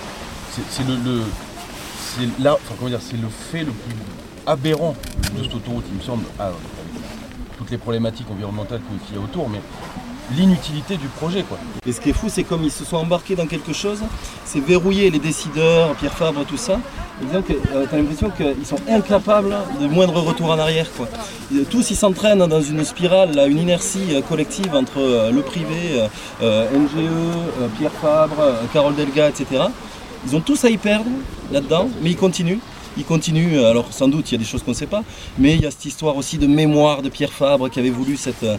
C'est 0.51 0.83
le, 0.83 1.23
c'est 2.17 2.27
c'est 3.01 3.17
le 3.17 3.29
fait 3.29 3.61
le 3.61 3.73
plus 3.73 3.95
aberrant 4.47 4.97
de 5.37 5.45
cette 5.45 5.55
autoroute, 5.55 5.85
il 5.91 5.99
me 5.99 6.03
semble, 6.03 6.25
avec 6.39 6.57
toutes 7.57 7.71
les 7.71 7.79
problématiques 7.79 8.27
environnementales 8.31 8.81
qu'il 9.07 9.17
y 9.17 9.19
a 9.19 9.23
autour, 9.23 9.49
mais 9.49 9.61
l'inutilité 10.37 10.97
du 10.97 11.09
projet. 11.09 11.43
Quoi. 11.43 11.59
Et 11.87 11.93
ce 11.93 12.01
qui 12.01 12.11
est 12.11 12.13
fou, 12.13 12.29
c'est 12.29 12.45
comme 12.45 12.63
ils 12.65 12.71
se 12.71 12.85
sont 12.85 12.97
embarqués 12.97 13.37
dans 13.37 13.47
quelque 13.47 13.73
chose, 13.73 14.01
c'est 14.45 14.61
verrouiller 14.61 15.11
les 15.11 15.19
décideurs, 15.19 15.95
Pierre 15.97 16.13
Fabre, 16.17 16.45
tout 16.45 16.57
ça. 16.57 16.79
Et 17.23 17.35
donc, 17.35 17.51
euh, 17.51 17.87
tu 17.89 17.95
as 17.95 17.99
l'impression 17.99 18.31
qu'ils 18.31 18.67
sont 18.67 18.79
incapables 18.89 19.55
de 19.81 19.87
moindre 19.87 20.21
retour 20.21 20.51
en 20.51 20.59
arrière. 20.59 20.87
Quoi. 20.97 21.09
Tous, 21.71 21.91
ils 21.91 21.97
s'entraînent 21.97 22.47
dans 22.47 22.63
une 22.63 22.85
spirale, 22.85 23.35
là, 23.35 23.47
une 23.47 23.59
inertie 23.59 24.15
euh, 24.15 24.23
collective 24.23 24.75
entre 24.75 24.99
euh, 25.01 25.31
le 25.31 25.43
privé, 25.43 26.01
NGE, 26.41 27.77
Pierre 27.79 27.93
Fabre, 27.93 28.43
Carole 28.73 28.95
Delga, 28.95 29.29
etc. 29.29 29.65
Ils 30.27 30.37
ont 30.37 30.41
tous 30.41 30.65
à 30.65 30.71
y 30.71 30.77
perdre 30.77 31.11
là-dedans, 31.53 31.89
mais 32.03 32.11
ils 32.11 32.17
continuent 32.17 32.61
il 32.97 33.05
continue. 33.05 33.59
Alors 33.61 33.93
sans 33.93 34.09
doute 34.09 34.31
il 34.31 34.35
y 34.35 34.35
a 34.37 34.39
des 34.39 34.45
choses 34.45 34.63
qu'on 34.63 34.73
ne 34.73 34.77
sait 34.77 34.87
pas, 34.87 35.03
mais 35.39 35.55
il 35.55 35.61
y 35.61 35.67
a 35.67 35.71
cette 35.71 35.85
histoire 35.85 36.17
aussi 36.17 36.39
de 36.39 36.47
mémoire 36.47 37.03
de 37.03 37.09
Pierre 37.09 37.33
Fabre 37.33 37.69
qui 37.71 37.79
avait 37.79 37.91
voulu 37.91 38.17
cette, 38.17 38.43
euh, 38.45 38.57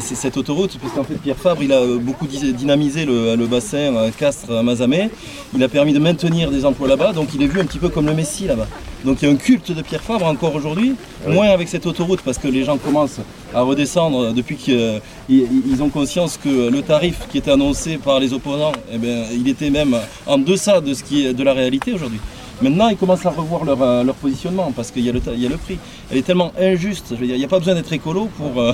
cette, 0.00 0.36
autoroute, 0.36 0.78
puisqu'en 0.78 1.04
fait 1.04 1.14
Pierre 1.14 1.36
Fabre 1.36 1.62
il 1.62 1.72
a 1.72 1.80
euh, 1.80 1.98
beaucoup 1.98 2.26
dynamisé 2.26 3.04
le, 3.04 3.46
bassin 3.46 3.94
euh, 3.94 4.10
Castres-Mazamet, 4.16 5.10
il 5.54 5.62
a 5.62 5.68
permis 5.68 5.92
de 5.92 5.98
maintenir 5.98 6.50
des 6.50 6.64
emplois 6.64 6.88
là-bas, 6.88 7.12
donc 7.12 7.28
il 7.34 7.42
est 7.42 7.46
vu 7.46 7.60
un 7.60 7.64
petit 7.64 7.78
peu 7.78 7.88
comme 7.88 8.06
le 8.06 8.14
Messie 8.14 8.46
là-bas. 8.46 8.68
Donc 9.04 9.20
il 9.20 9.28
y 9.28 9.30
a 9.30 9.34
un 9.34 9.36
culte 9.36 9.72
de 9.72 9.82
Pierre 9.82 10.02
Fabre 10.02 10.26
encore 10.26 10.54
aujourd'hui, 10.54 10.94
moins 11.26 11.48
avec 11.48 11.68
cette 11.68 11.86
autoroute 11.86 12.20
parce 12.24 12.38
que 12.38 12.46
les 12.46 12.64
gens 12.64 12.78
commencent 12.78 13.20
à 13.52 13.62
redescendre 13.62 14.32
depuis 14.32 14.56
qu'ils 14.56 15.82
ont 15.82 15.88
conscience 15.88 16.38
que 16.42 16.70
le 16.70 16.82
tarif 16.82 17.26
qui 17.28 17.38
était 17.38 17.50
annoncé 17.50 17.96
par 17.96 18.20
les 18.20 18.32
opposants, 18.32 18.72
eh 18.92 18.98
bien, 18.98 19.24
il 19.32 19.48
était 19.48 19.70
même 19.70 19.96
en 20.26 20.38
deçà 20.38 20.80
de 20.80 20.94
ce 20.94 21.02
qui 21.02 21.26
est 21.26 21.34
de 21.34 21.42
la 21.42 21.52
réalité 21.52 21.92
aujourd'hui. 21.92 22.20
Maintenant, 22.62 22.88
ils 22.88 22.96
commencent 22.96 23.26
à 23.26 23.30
revoir 23.30 23.64
leur, 23.64 23.82
euh, 23.82 24.04
positionnement 24.20 24.72
parce 24.74 24.90
qu'il 24.90 25.04
y, 25.04 25.08
a 25.08 25.12
le 25.12 25.56
prix. 25.56 25.78
Elle 26.10 26.18
est 26.18 26.22
tellement 26.22 26.52
injuste. 26.58 27.06
Je 27.10 27.16
veux 27.16 27.26
dire, 27.26 27.34
il 27.34 27.40
n'y 27.40 27.44
a 27.44 27.48
pas 27.48 27.58
besoin 27.58 27.74
d'être 27.74 27.92
écolo 27.92 28.28
pour, 28.36 28.60
euh, 28.60 28.72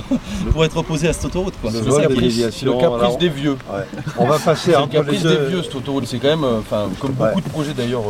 pour 0.51 0.63
être 0.63 0.77
opposé 0.77 1.07
à 1.07 1.13
cette 1.13 1.25
autoroute. 1.25 1.53
C'est 1.63 2.65
le, 2.65 2.79
caprice 2.79 3.17
des 3.17 3.29
vieux. 3.29 3.57
On 4.19 4.27
va 4.27 4.37
passer 4.37 4.71
le 4.71 4.87
caprice 4.87 5.23
des 5.23 5.47
vieux, 5.47 5.63
cette 5.63 5.75
autoroute. 5.75 6.05
C'est 6.05 6.19
quand 6.19 6.29
même, 6.29 6.43
euh, 6.43 6.59
enfin, 6.59 6.87
comme 6.99 7.13
beaucoup 7.13 7.41
de 7.41 7.49
projets 7.49 7.73
d'ailleurs 7.73 8.03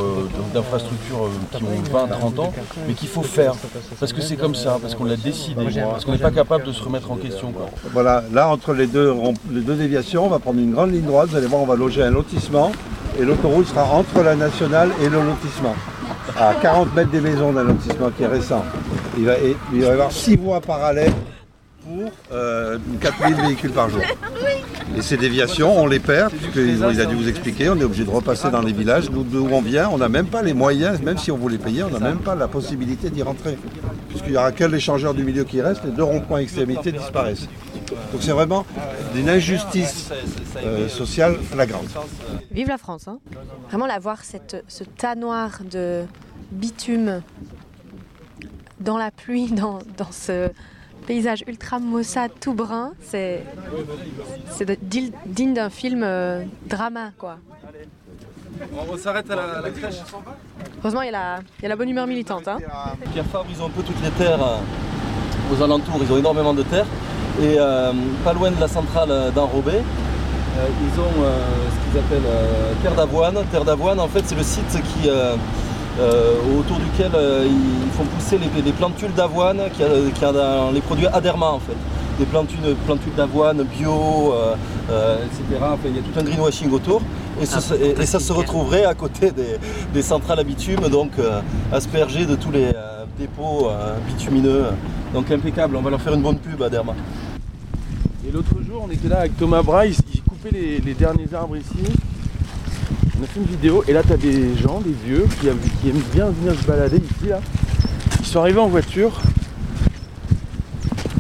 d'infrastructures 0.53 1.29
qui 1.55 1.63
ont 1.63 1.93
20, 1.93 2.07
30 2.07 2.39
ans, 2.39 2.53
mais 2.87 2.93
qu'il 2.93 3.07
faut 3.07 3.23
faire. 3.23 3.53
Parce 3.99 4.11
que 4.11 4.21
c'est 4.21 4.35
comme 4.35 4.55
ça, 4.55 4.77
parce 4.81 4.95
qu'on 4.95 5.05
l'a 5.05 5.17
décidé, 5.17 5.63
parce 5.91 6.03
qu'on 6.03 6.11
n'est 6.11 6.17
pas 6.17 6.31
capable 6.31 6.65
de 6.65 6.73
se 6.73 6.83
remettre 6.83 7.11
en 7.11 7.15
question. 7.15 7.53
Voilà, 7.93 8.23
là, 8.33 8.49
entre 8.49 8.73
les 8.73 8.87
deux, 8.87 9.13
les 9.51 9.61
deux 9.61 9.75
déviations, 9.75 10.25
on 10.25 10.29
va 10.29 10.39
prendre 10.39 10.59
une 10.59 10.71
grande 10.71 10.91
ligne 10.91 11.05
droite. 11.05 11.29
Vous 11.29 11.37
allez 11.37 11.47
voir, 11.47 11.61
on 11.61 11.65
va 11.65 11.75
loger 11.75 12.03
un 12.03 12.11
lotissement 12.11 12.71
et 13.19 13.25
l'autoroute 13.25 13.67
sera 13.67 13.83
entre 13.85 14.23
la 14.23 14.35
nationale 14.35 14.89
et 15.01 15.09
le 15.09 15.21
lotissement, 15.21 15.75
à 16.37 16.53
40 16.61 16.95
mètres 16.95 17.11
des 17.11 17.21
maisons 17.21 17.51
d'un 17.51 17.63
lotissement 17.63 18.09
qui 18.15 18.23
est 18.23 18.27
récent. 18.27 18.63
Il 19.17 19.25
va, 19.25 19.33
y 19.73 19.85
avoir 19.85 20.11
6 20.11 20.37
voies 20.37 20.61
parallèles 20.61 21.11
pour 21.83 22.11
4000 23.01 23.33
euh, 23.33 23.41
véhicules 23.47 23.71
par 23.71 23.89
jour. 23.89 24.01
Et 24.97 25.01
ces 25.01 25.17
déviations, 25.17 25.77
on 25.77 25.85
les 25.85 25.99
perd, 25.99 26.31
puisqu'il 26.31 26.83
a 26.83 27.05
dû 27.05 27.15
vous 27.15 27.27
expliquer, 27.27 27.69
on 27.69 27.77
est 27.77 27.83
obligé 27.83 28.05
de 28.05 28.09
repasser 28.09 28.49
dans 28.49 28.61
les 28.61 28.73
villages, 28.73 29.09
d'où 29.09 29.47
on 29.51 29.61
vient, 29.61 29.89
on 29.89 29.97
n'a 29.97 30.09
même 30.09 30.27
pas 30.27 30.41
les 30.41 30.53
moyens, 30.53 31.01
même 31.01 31.17
si 31.17 31.31
on 31.31 31.37
voulait 31.37 31.57
payer, 31.57 31.83
on 31.83 31.89
n'a 31.89 31.99
même 31.99 32.19
pas 32.19 32.35
la 32.35 32.47
possibilité 32.47 33.09
d'y 33.09 33.21
rentrer. 33.21 33.57
Puisqu'il 34.09 34.31
n'y 34.31 34.37
aura 34.37 34.51
que 34.51 34.63
l'échangeur 34.63 35.13
du 35.13 35.23
milieu 35.23 35.43
qui 35.43 35.61
reste, 35.61 35.83
les 35.83 35.91
deux 35.91 36.03
ronds-points 36.03 36.39
extrémités 36.39 36.91
disparaissent. 36.91 37.47
Donc 38.11 38.21
c'est 38.21 38.31
vraiment 38.31 38.65
d'une 39.13 39.29
injustice 39.29 40.11
euh, 40.57 40.87
sociale 40.87 41.37
flagrante. 41.37 41.87
Vive 42.51 42.67
la 42.67 42.77
France, 42.77 43.07
hein 43.07 43.19
Vraiment 43.67 43.87
la 43.87 43.99
voir 43.99 44.23
cette, 44.23 44.63
ce 44.67 44.83
tas 44.83 45.15
noir 45.15 45.59
de 45.69 46.03
bitume 46.51 47.21
dans 48.79 48.97
la 48.97 49.11
pluie, 49.11 49.47
dans, 49.51 49.79
dans 49.97 50.11
ce 50.11 50.49
paysage 51.07 51.43
ultra 51.47 51.79
maussade, 51.79 52.31
tout 52.39 52.53
brun, 52.53 52.93
c'est 53.01 53.43
digne 55.25 55.53
d'un 55.53 55.69
film 55.69 56.03
euh, 56.03 56.43
drama, 56.67 57.11
quoi. 57.17 57.37
On 58.91 58.97
s'arrête 58.97 59.29
à, 59.31 59.35
la, 59.35 59.69
crèche. 59.71 59.95
Heureusement, 60.79 61.01
il 61.01 61.05
y, 61.05 61.09
a 61.09 61.11
la, 61.11 61.39
il 61.59 61.63
y, 61.63 61.65
a 61.65 61.69
la, 61.69 61.75
bonne 61.75 61.89
humeur 61.89 62.07
militante. 62.07 62.47
Hein. 62.47 62.57
Pierre 63.13 63.25
Fabre, 63.25 63.45
ils 63.49 63.61
ont 63.61 63.67
un 63.67 63.69
peu 63.69 63.81
toutes 63.83 64.01
les 64.03 64.11
terres 64.11 64.43
euh, 64.43 64.57
aux 65.53 65.63
alentours, 65.63 65.99
ils 66.01 66.11
ont 66.11 66.17
énormément 66.17 66.53
de 66.53 66.63
terres. 66.63 66.85
Et 67.41 67.55
euh, 67.57 67.91
pas 68.23 68.33
loin 68.33 68.51
de 68.51 68.59
la 68.59 68.67
centrale 68.67 69.09
d'Enrobé, 69.33 69.81
ils 70.57 70.99
ont 70.99 71.23
ce 71.23 71.89
qu'ils 71.89 71.99
appellent 71.99 72.31
terre 72.83 72.95
d'avoine. 72.95 73.35
Terre 73.51 73.63
d'avoine, 73.63 73.99
en 73.99 74.07
fait, 74.07 74.23
c'est 74.25 74.35
le 74.35 74.43
site 74.43 74.71
qui 74.71 75.09
euh, 75.99 76.35
autour 76.57 76.77
duquel 76.77 77.11
euh, 77.13 77.45
ils 77.45 77.91
font 77.91 78.05
pousser 78.05 78.37
les, 78.37 78.71
plantules 78.71 79.13
d'avoine 79.13 79.59
qui 79.73 79.83
a, 79.83 80.31
dans 80.31 80.71
les 80.71 80.79
produits 80.79 81.07
Aderma 81.07 81.47
en 81.47 81.59
fait. 81.59 81.75
Des 82.17 82.25
plantules, 82.25 82.75
plantules 82.85 83.15
d'avoine 83.15 83.63
bio, 83.63 84.33
euh, 84.33 85.17
etc. 85.25 85.61
il 85.85 85.95
y 85.95 85.99
a 85.99 86.01
tout 86.01 86.17
un 86.17 86.23
greenwashing 86.23 86.71
autour. 86.71 87.01
Et, 87.41 87.45
ah, 87.53 88.05
ça 88.05 88.19
se 88.19 88.31
retrouverait 88.33 88.85
à 88.85 88.93
côté 88.93 89.31
des, 89.93 90.01
centrales 90.01 90.39
à 90.39 90.43
bitume, 90.43 90.87
donc 90.89 91.11
aspergées 91.71 92.25
de 92.25 92.35
tous 92.35 92.51
les 92.51 92.67
dépôts 93.17 93.69
bitumineux. 94.07 94.65
Donc 95.13 95.31
impeccable, 95.31 95.75
on 95.77 95.81
va 95.81 95.89
leur 95.89 96.01
faire 96.01 96.13
une 96.13 96.21
bonne 96.21 96.37
pub 96.37 96.61
à 96.61 96.69
Derma. 96.69 96.93
L'autre 98.39 98.65
jour, 98.65 98.87
on 98.87 98.89
était 98.89 99.09
là 99.09 99.19
avec 99.19 99.35
Thomas 99.35 99.61
Braille, 99.61 99.93
il 100.13 100.21
coupait 100.21 100.51
les, 100.51 100.93
derniers 100.93 101.27
arbres 101.33 101.57
ici. 101.57 101.91
On 103.19 103.23
a 103.25 103.27
fait 103.27 103.41
une 103.41 103.47
vidéo 103.47 103.83
et 103.85 103.91
là 103.91 104.01
t'as 104.01 104.15
des 104.15 104.55
gens, 104.55 104.79
des 104.79 104.95
vieux, 105.05 105.27
qui, 105.41 105.49
aiment 105.49 106.01
bien 106.13 106.29
venir 106.29 106.57
se 106.57 106.65
balader 106.65 106.99
ici 106.99 107.27
là. 107.27 107.41
Ils 108.17 108.25
sont 108.25 108.39
arrivés 108.39 108.61
en 108.61 108.69
voiture. 108.69 109.19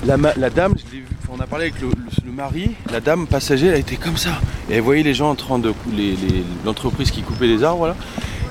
La, 0.05 0.15
dame, 0.49 0.75
je 0.77 0.93
l'ai 0.93 0.99
vu, 0.99 1.07
on 1.29 1.41
a 1.41 1.45
parlé 1.45 1.65
avec 1.65 1.81
le, 1.81 2.31
mari, 2.31 2.71
la 2.89 3.01
dame 3.01 3.27
passager, 3.27 3.67
elle 3.67 3.81
était 3.81 3.97
comme 3.97 4.15
ça. 4.15 4.39
Et 4.69 4.75
elle 4.75 4.81
voyait 4.81 5.03
les 5.03 5.13
gens 5.13 5.29
en 5.29 5.35
train 5.35 5.59
de. 5.59 5.73
L'entreprise 6.65 7.11
qui 7.11 7.21
coupait 7.21 7.47
les 7.47 7.65
arbres 7.65 7.87
là. 7.87 7.97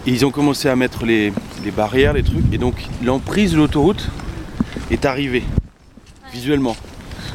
Et 0.06 0.10
ils 0.10 0.26
ont 0.26 0.30
commencé 0.30 0.68
à 0.68 0.76
mettre 0.76 1.06
les, 1.06 1.32
les 1.64 1.70
barrières, 1.70 2.12
les 2.12 2.22
trucs. 2.22 2.44
Et 2.52 2.58
donc 2.58 2.84
l'emprise 3.02 3.52
de 3.52 3.56
l'autoroute 3.56 4.10
est 4.90 5.06
arrivée 5.06 5.44
visuellement. 6.34 6.76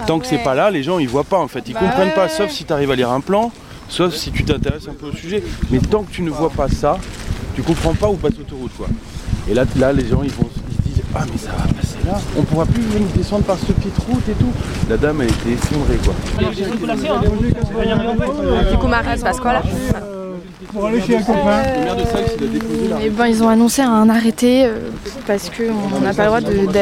Tant 0.08 0.20
que 0.20 0.26
c'est 0.28 0.40
pas 0.40 0.56
là, 0.56 0.70
les 0.72 0.84
gens 0.84 1.00
ils 1.00 1.08
voient 1.08 1.24
pas 1.24 1.40
en 1.40 1.48
fait. 1.48 1.64
Ils 1.68 1.74
Bah 1.74 1.80
comprennent 1.82 2.14
pas, 2.14 2.30
sauf 2.30 2.50
si 2.50 2.66
tu 2.66 2.74
arrives 2.74 2.92
à 2.92 2.96
lire 2.96 3.12
un 3.12 3.22
plan, 3.22 3.52
sauf 3.90 4.14
si 4.14 4.32
tu 4.32 4.44
t'intéresses 4.44 4.88
un 4.88 4.94
peu 4.94 5.08
au 5.08 5.14
sujet. 5.16 5.44
Mais 5.72 5.80
tant 5.80 6.04
que 6.04 6.12
tu 6.12 6.22
ne 6.22 6.30
vois 6.30 6.50
pas 6.50 6.68
ça, 6.68 6.98
tu 7.56 7.62
comprends 7.64 7.94
pas 7.94 8.10
où 8.10 8.16
passe 8.16 8.38
l'autoroute 8.38 8.72
quoi. 8.78 8.88
Et 9.50 9.54
là, 9.54 9.66
là 9.78 9.94
les 9.94 10.08
gens 10.08 10.24
ils 10.24 10.32
vont 10.32 10.50
ils 10.70 10.76
se 10.76 10.82
disent 10.96 11.04
Ah 11.16 11.24
mais 11.32 11.38
ça 11.38 11.52
va 11.52 11.74
passer 11.74 11.98
là, 12.06 12.20
on 12.38 12.42
pourra 12.44 12.66
plus 12.66 12.82
venir 12.82 13.08
descendre 13.16 13.44
par 13.44 13.58
cette 13.58 13.76
petite 13.76 13.98
route 14.08 14.28
et 14.30 14.34
tout. 14.34 14.52
La 14.90 14.98
dame 14.98 15.22
elle 15.22 15.30
était 15.30 15.52
effondrée 15.52 15.98
quoi. 16.04 16.14
Du 18.72 18.78
coup, 18.78 18.88
Marie, 18.88 19.10
il 19.14 19.20
se 19.20 19.24
passe 19.24 19.40
quoi 19.40 19.54
là? 19.54 19.62
Pour 20.72 20.86
aller 20.86 21.02
chez 21.02 21.18
un 21.18 21.22
copain. 21.22 21.62
Eh 23.04 23.10
ben, 23.10 23.28
ils 23.28 23.44
ont 23.44 23.50
annoncé 23.50 23.82
un 23.82 24.10
arrêté 24.10 24.66
euh, 24.66 24.78
parce 25.28 25.50
qu'on 25.50 26.00
n'a 26.02 26.14
pas 26.14 26.24
le 26.24 26.30
droit 26.30 26.42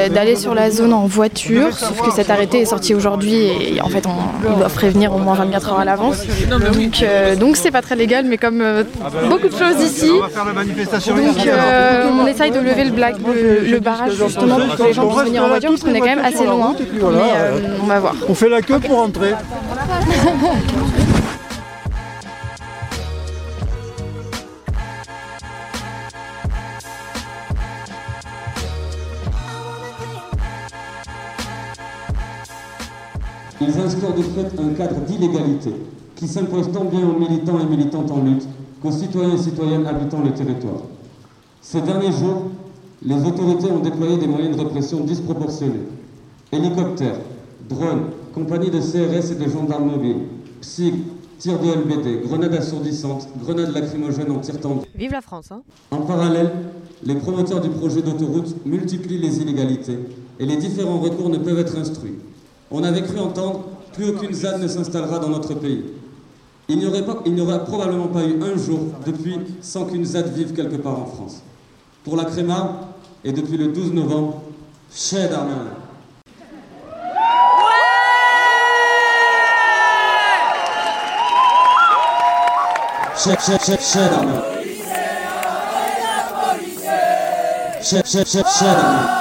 d'aller 0.09 0.35
sur 0.35 0.53
la 0.53 0.69
zone 0.71 0.93
en 0.93 1.05
voiture, 1.05 1.75
sauf 1.75 2.01
que 2.01 2.11
cet 2.11 2.29
arrêté 2.29 2.61
est 2.61 2.65
sorti 2.65 2.93
aujourd'hui 2.93 3.35
et 3.37 3.81
en 3.81 3.89
fait 3.89 4.05
on, 4.05 4.49
ils 4.49 4.57
doivent 4.57 4.73
prévenir 4.73 5.13
au 5.15 5.17
moins 5.19 5.35
24 5.35 5.69
heures 5.73 5.79
à 5.79 5.85
l'avance. 5.85 6.23
Donc 6.49 7.01
euh, 7.03 7.35
donc 7.35 7.55
c'est 7.57 7.71
pas 7.71 7.81
très 7.81 7.95
légal, 7.95 8.25
mais 8.25 8.37
comme 8.37 8.61
euh, 8.61 8.83
beaucoup 9.29 9.47
de 9.47 9.55
choses 9.55 9.81
ici, 9.83 10.09
donc 10.09 11.47
euh, 11.47 12.09
on 12.21 12.27
essaye 12.27 12.51
de 12.51 12.59
lever 12.59 12.83
le, 12.85 12.91
black, 12.91 13.15
le, 13.25 13.61
le 13.69 13.79
barrage 13.79 14.13
justement 14.13 14.59
pour 14.59 14.75
que 14.75 14.83
les 14.83 14.93
gens 14.93 15.07
puissent 15.07 15.25
venir 15.25 15.43
en 15.43 15.47
voiture 15.47 15.69
parce 15.69 15.81
qu'on 15.83 15.93
est 15.93 15.99
quand 15.99 16.05
même 16.05 16.19
assez 16.19 16.45
loin. 16.45 16.75
Mais 16.79 17.31
euh, 17.35 17.59
on 17.81 17.85
va 17.87 17.99
voir. 17.99 18.15
On 18.29 18.33
fait 18.35 18.49
la 18.49 18.61
queue 18.61 18.79
pour 18.79 18.97
rentrer. 18.97 19.33
Ils 33.73 33.79
instaurent 33.79 34.15
de 34.15 34.21
fait 34.21 34.59
un 34.59 34.73
cadre 34.73 34.99
d'illégalité 35.01 35.71
qui 36.15 36.27
s'impose 36.27 36.71
tant 36.73 36.83
bien 36.85 37.07
aux 37.07 37.17
militants 37.17 37.59
et 37.59 37.65
militantes 37.65 38.11
en 38.11 38.21
lutte 38.23 38.45
qu'aux 38.81 38.91
citoyens 38.91 39.35
et 39.35 39.37
citoyennes 39.37 39.85
habitant 39.85 40.21
le 40.21 40.31
territoire. 40.31 40.81
Ces 41.61 41.81
derniers 41.81 42.11
jours, 42.11 42.49
les 43.01 43.15
autorités 43.25 43.71
ont 43.71 43.79
déployé 43.79 44.17
des 44.17 44.27
moyens 44.27 44.57
de 44.57 44.61
répression 44.61 45.01
disproportionnés. 45.01 45.87
Hélicoptères, 46.51 47.19
drones, 47.69 48.07
compagnies 48.33 48.71
de 48.71 48.79
CRS 48.79 49.31
et 49.31 49.35
de 49.35 49.49
gendarmes 49.49 49.89
mobiles, 49.89 50.23
PSIG, 50.59 50.95
tirs 51.39 51.59
de 51.59 51.71
LBD, 51.71 52.27
grenades 52.27 52.55
assourdissantes, 52.55 53.29
grenades 53.41 53.73
lacrymogènes 53.73 54.31
en 54.31 54.39
tir 54.39 54.59
tendu. 54.59 54.85
Vive 54.95 55.11
la 55.13 55.21
France, 55.21 55.51
hein 55.51 55.61
En 55.91 56.01
parallèle, 56.01 56.51
les 57.03 57.15
promoteurs 57.15 57.61
du 57.61 57.69
projet 57.69 58.01
d'autoroute 58.01 58.65
multiplient 58.65 59.17
les 59.19 59.41
inégalités 59.41 59.97
et 60.39 60.45
les 60.45 60.57
différents 60.57 60.99
recours 60.99 61.29
ne 61.29 61.37
peuvent 61.37 61.59
être 61.59 61.77
instruits. 61.77 62.15
On 62.71 62.83
avait 62.83 63.01
cru 63.01 63.19
entendre 63.19 63.65
plus 63.93 64.09
aucune 64.09 64.33
ZAD 64.33 64.61
ne 64.61 64.67
s'installera 64.67 65.19
dans 65.19 65.29
notre 65.29 65.53
pays. 65.55 65.83
Il 66.69 66.77
n'y 66.77 66.85
aurait, 66.85 67.65
probablement 67.65 68.07
pas 68.07 68.23
eu 68.23 68.41
un 68.41 68.57
jour 68.57 68.79
depuis 69.05 69.37
sans 69.61 69.85
qu'une 69.85 70.05
ZAD 70.05 70.33
vive 70.33 70.53
quelque 70.53 70.77
part 70.77 70.97
en 70.97 71.05
France. 71.05 71.41
Pour 72.05 72.15
la 72.15 72.23
Créma, 72.23 72.87
et 73.25 73.33
depuis 73.33 73.57
le 73.57 73.67
12 73.67 73.91
novembre, 73.91 74.41
chez 74.93 75.27
Darmanin. 75.27 75.75
Chef, 83.17 83.45
chef, 83.45 83.65
chef, 83.65 83.93
chef. 83.93 84.11
Chef, 87.83 88.07
chef, 88.09 88.27
chef, 88.27 88.47
chef. 88.57 89.20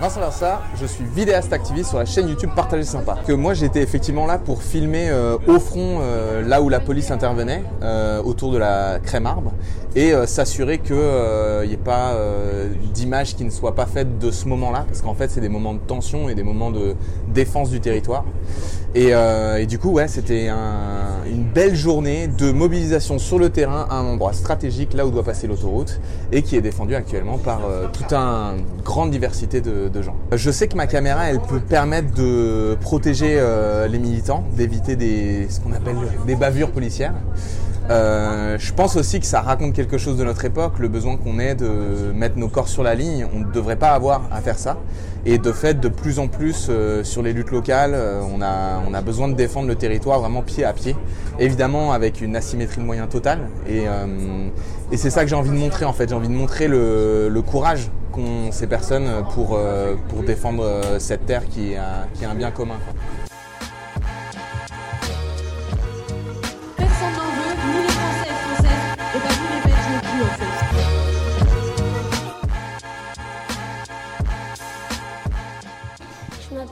Vincent 0.00 0.20
Versa, 0.20 0.60
je 0.78 0.84
suis 0.84 1.04
vidéaste 1.04 1.52
activiste 1.54 1.88
sur 1.88 1.98
la 1.98 2.04
chaîne 2.04 2.28
YouTube 2.28 2.50
Partager 2.54 2.82
Sympa. 2.82 3.16
Que 3.26 3.32
moi 3.32 3.54
j'étais 3.54 3.82
effectivement 3.82 4.26
là 4.26 4.38
pour 4.38 4.62
filmer 4.62 5.08
euh, 5.08 5.38
au 5.46 5.58
front 5.58 6.00
euh, 6.00 6.42
là 6.42 6.60
où 6.60 6.68
la 6.68 6.80
police 6.80 7.10
intervenait 7.10 7.64
euh, 7.82 8.22
autour 8.22 8.52
de 8.52 8.58
la 8.58 8.98
crème 9.02 9.26
arbre 9.26 9.52
et 9.94 10.12
s'assurer 10.26 10.78
qu'il 10.80 10.96
n'y 10.96 11.72
ait 11.72 11.80
pas 11.82 12.14
d'images 12.92 13.34
qui 13.34 13.44
ne 13.44 13.50
soient 13.50 13.74
pas 13.74 13.86
faites 13.86 14.18
de 14.18 14.30
ce 14.30 14.46
moment-là 14.48 14.84
parce 14.86 15.00
qu'en 15.00 15.14
fait 15.14 15.30
c'est 15.30 15.40
des 15.40 15.48
moments 15.48 15.72
de 15.72 15.78
tension 15.78 16.28
et 16.28 16.34
des 16.34 16.42
moments 16.42 16.70
de 16.70 16.94
défense 17.28 17.70
du 17.70 17.80
territoire. 17.80 18.26
Et, 18.96 19.08
euh, 19.14 19.64
du 19.66 19.78
coup 19.78 19.90
ouais 19.90 20.08
c'était 20.08 20.48
un- 20.48 21.24
une 21.30 21.44
belle 21.44 21.74
journée 21.76 22.28
de 22.28 22.50
mobilisation 22.50 23.18
sur 23.18 23.38
le 23.38 23.50
terrain 23.50 23.86
à 23.90 23.96
un 23.96 24.04
endroit 24.06 24.32
stratégique 24.32 24.94
là 24.94 25.04
où 25.06 25.10
doit 25.10 25.22
passer 25.22 25.46
l'autoroute 25.46 26.00
et 26.32 26.40
qui 26.42 26.56
est 26.56 26.62
défendu 26.62 26.94
actuellement 26.94 27.36
par 27.36 27.60
euh, 27.68 27.88
toute 27.92 28.10
une 28.14 28.62
grande 28.84 29.10
diversité 29.10 29.60
de, 29.60 29.88
de 29.88 30.02
gens. 30.02 30.16
Je 30.32 30.50
sais 30.50 30.66
que 30.66 30.76
ma 30.76 30.86
caméra 30.86 31.28
elle 31.28 31.40
peut 31.40 31.60
permettre 31.60 32.14
de 32.14 32.74
protéger 32.80 33.36
euh, 33.38 33.86
les 33.86 33.98
militants, 33.98 34.44
d'éviter 34.56 34.96
des 34.96 35.46
ce 35.50 35.60
qu'on 35.60 35.72
appelle 35.72 35.96
des 36.26 36.34
bavures 36.36 36.70
policières. 36.70 37.12
Euh, 37.88 38.56
je 38.58 38.72
pense 38.72 38.96
aussi 38.96 39.20
que 39.20 39.26
ça 39.26 39.40
raconte 39.40 39.72
quelque 39.72 39.96
chose 39.96 40.16
de 40.16 40.24
notre 40.24 40.44
époque, 40.44 40.78
le 40.80 40.88
besoin 40.88 41.16
qu'on 41.16 41.38
ait 41.38 41.54
de 41.54 41.68
mettre 42.14 42.36
nos 42.36 42.48
corps 42.48 42.68
sur 42.68 42.82
la 42.82 42.94
ligne. 42.94 43.26
On 43.34 43.40
ne 43.40 43.44
devrait 43.52 43.76
pas 43.76 43.90
avoir 43.90 44.22
à 44.32 44.40
faire 44.40 44.58
ça. 44.58 44.76
Et 45.24 45.38
de 45.38 45.52
fait, 45.52 45.78
de 45.80 45.88
plus 45.88 46.18
en 46.18 46.28
plus 46.28 46.66
euh, 46.68 47.02
sur 47.04 47.22
les 47.22 47.32
luttes 47.32 47.50
locales, 47.50 47.92
euh, 47.94 48.20
on, 48.32 48.40
a, 48.42 48.80
on 48.88 48.94
a 48.94 49.00
besoin 49.02 49.28
de 49.28 49.34
défendre 49.34 49.66
le 49.68 49.74
territoire 49.74 50.20
vraiment 50.20 50.42
pied 50.42 50.64
à 50.64 50.72
pied. 50.72 50.96
Évidemment 51.38 51.92
avec 51.92 52.20
une 52.20 52.34
asymétrie 52.36 52.80
de 52.80 52.86
moyens 52.86 53.08
totale. 53.08 53.40
Et, 53.68 53.84
euh, 53.88 54.48
et 54.92 54.96
c'est 54.96 55.10
ça 55.10 55.22
que 55.22 55.28
j'ai 55.30 55.36
envie 55.36 55.50
de 55.50 55.56
montrer 55.56 55.84
en 55.84 55.92
fait. 55.92 56.08
J'ai 56.08 56.14
envie 56.14 56.28
de 56.28 56.32
montrer 56.32 56.68
le, 56.68 57.28
le 57.28 57.42
courage 57.42 57.88
qu'ont 58.12 58.50
ces 58.52 58.66
personnes 58.66 59.08
pour, 59.34 59.58
pour 60.08 60.22
défendre 60.22 60.64
cette 60.98 61.26
terre 61.26 61.42
qui 61.48 61.72
est, 61.72 61.76
un- 61.76 62.06
qui 62.14 62.24
un 62.24 62.34
bien 62.34 62.50
commun. 62.50 62.74
quoi. 62.84 63.25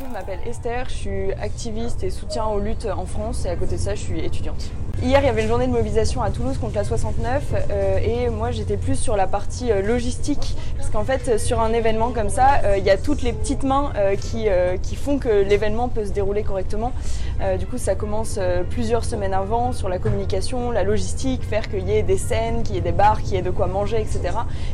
rien 0.00 0.08
Je 0.08 0.12
m'appelle 0.12 0.40
Esther, 0.46 0.88
je 0.88 0.94
suis 0.94 1.32
activiste 1.32 2.02
et 2.02 2.10
soutien 2.10 2.46
aux 2.46 2.58
luttes 2.58 2.86
en 2.86 3.06
France 3.06 3.44
et 3.44 3.48
à 3.48 3.56
côté 3.56 3.76
de 3.76 3.80
ça 3.80 3.94
je 3.94 4.00
suis 4.00 4.20
étudiante. 4.20 4.70
Hier 5.02 5.20
il 5.20 5.26
y 5.26 5.28
avait 5.28 5.42
une 5.42 5.48
journée 5.48 5.66
de 5.66 5.72
mobilisation 5.72 6.22
à 6.22 6.30
Toulouse 6.30 6.58
contre 6.58 6.74
la 6.74 6.84
69 6.84 7.42
euh, 7.70 7.98
et 7.98 8.28
moi 8.28 8.50
j'étais 8.50 8.76
plus 8.76 8.96
sur 8.96 9.16
la 9.16 9.26
partie 9.26 9.70
euh, 9.72 9.82
logistique 9.82 10.56
parce 10.92 11.06
qu'en 11.06 11.12
fait, 11.12 11.38
sur 11.38 11.60
un 11.60 11.72
événement 11.72 12.10
comme 12.10 12.30
ça, 12.30 12.62
euh, 12.64 12.76
il 12.76 12.84
y 12.84 12.90
a 12.90 12.96
toutes 12.96 13.22
les 13.22 13.32
petites 13.32 13.62
mains 13.62 13.92
euh, 13.96 14.16
qui, 14.16 14.48
euh, 14.48 14.76
qui 14.82 14.96
font 14.96 15.18
que 15.18 15.28
l'événement 15.28 15.88
peut 15.88 16.04
se 16.04 16.10
dérouler 16.10 16.42
correctement. 16.42 16.92
Du 17.58 17.64
coup, 17.64 17.78
ça 17.78 17.94
commence 17.94 18.38
plusieurs 18.68 19.02
semaines 19.02 19.32
avant 19.32 19.72
sur 19.72 19.88
la 19.88 19.98
communication, 19.98 20.70
la 20.72 20.82
logistique, 20.82 21.42
faire 21.42 21.70
qu'il 21.70 21.88
y 21.88 21.92
ait 21.96 22.02
des 22.02 22.18
scènes, 22.18 22.62
qu'il 22.62 22.74
y 22.74 22.78
ait 22.78 22.82
des 22.82 22.92
bars, 22.92 23.22
qu'il 23.22 23.32
y 23.32 23.36
ait 23.38 23.42
de 23.42 23.48
quoi 23.48 23.66
manger, 23.66 23.96
etc. 23.98 24.20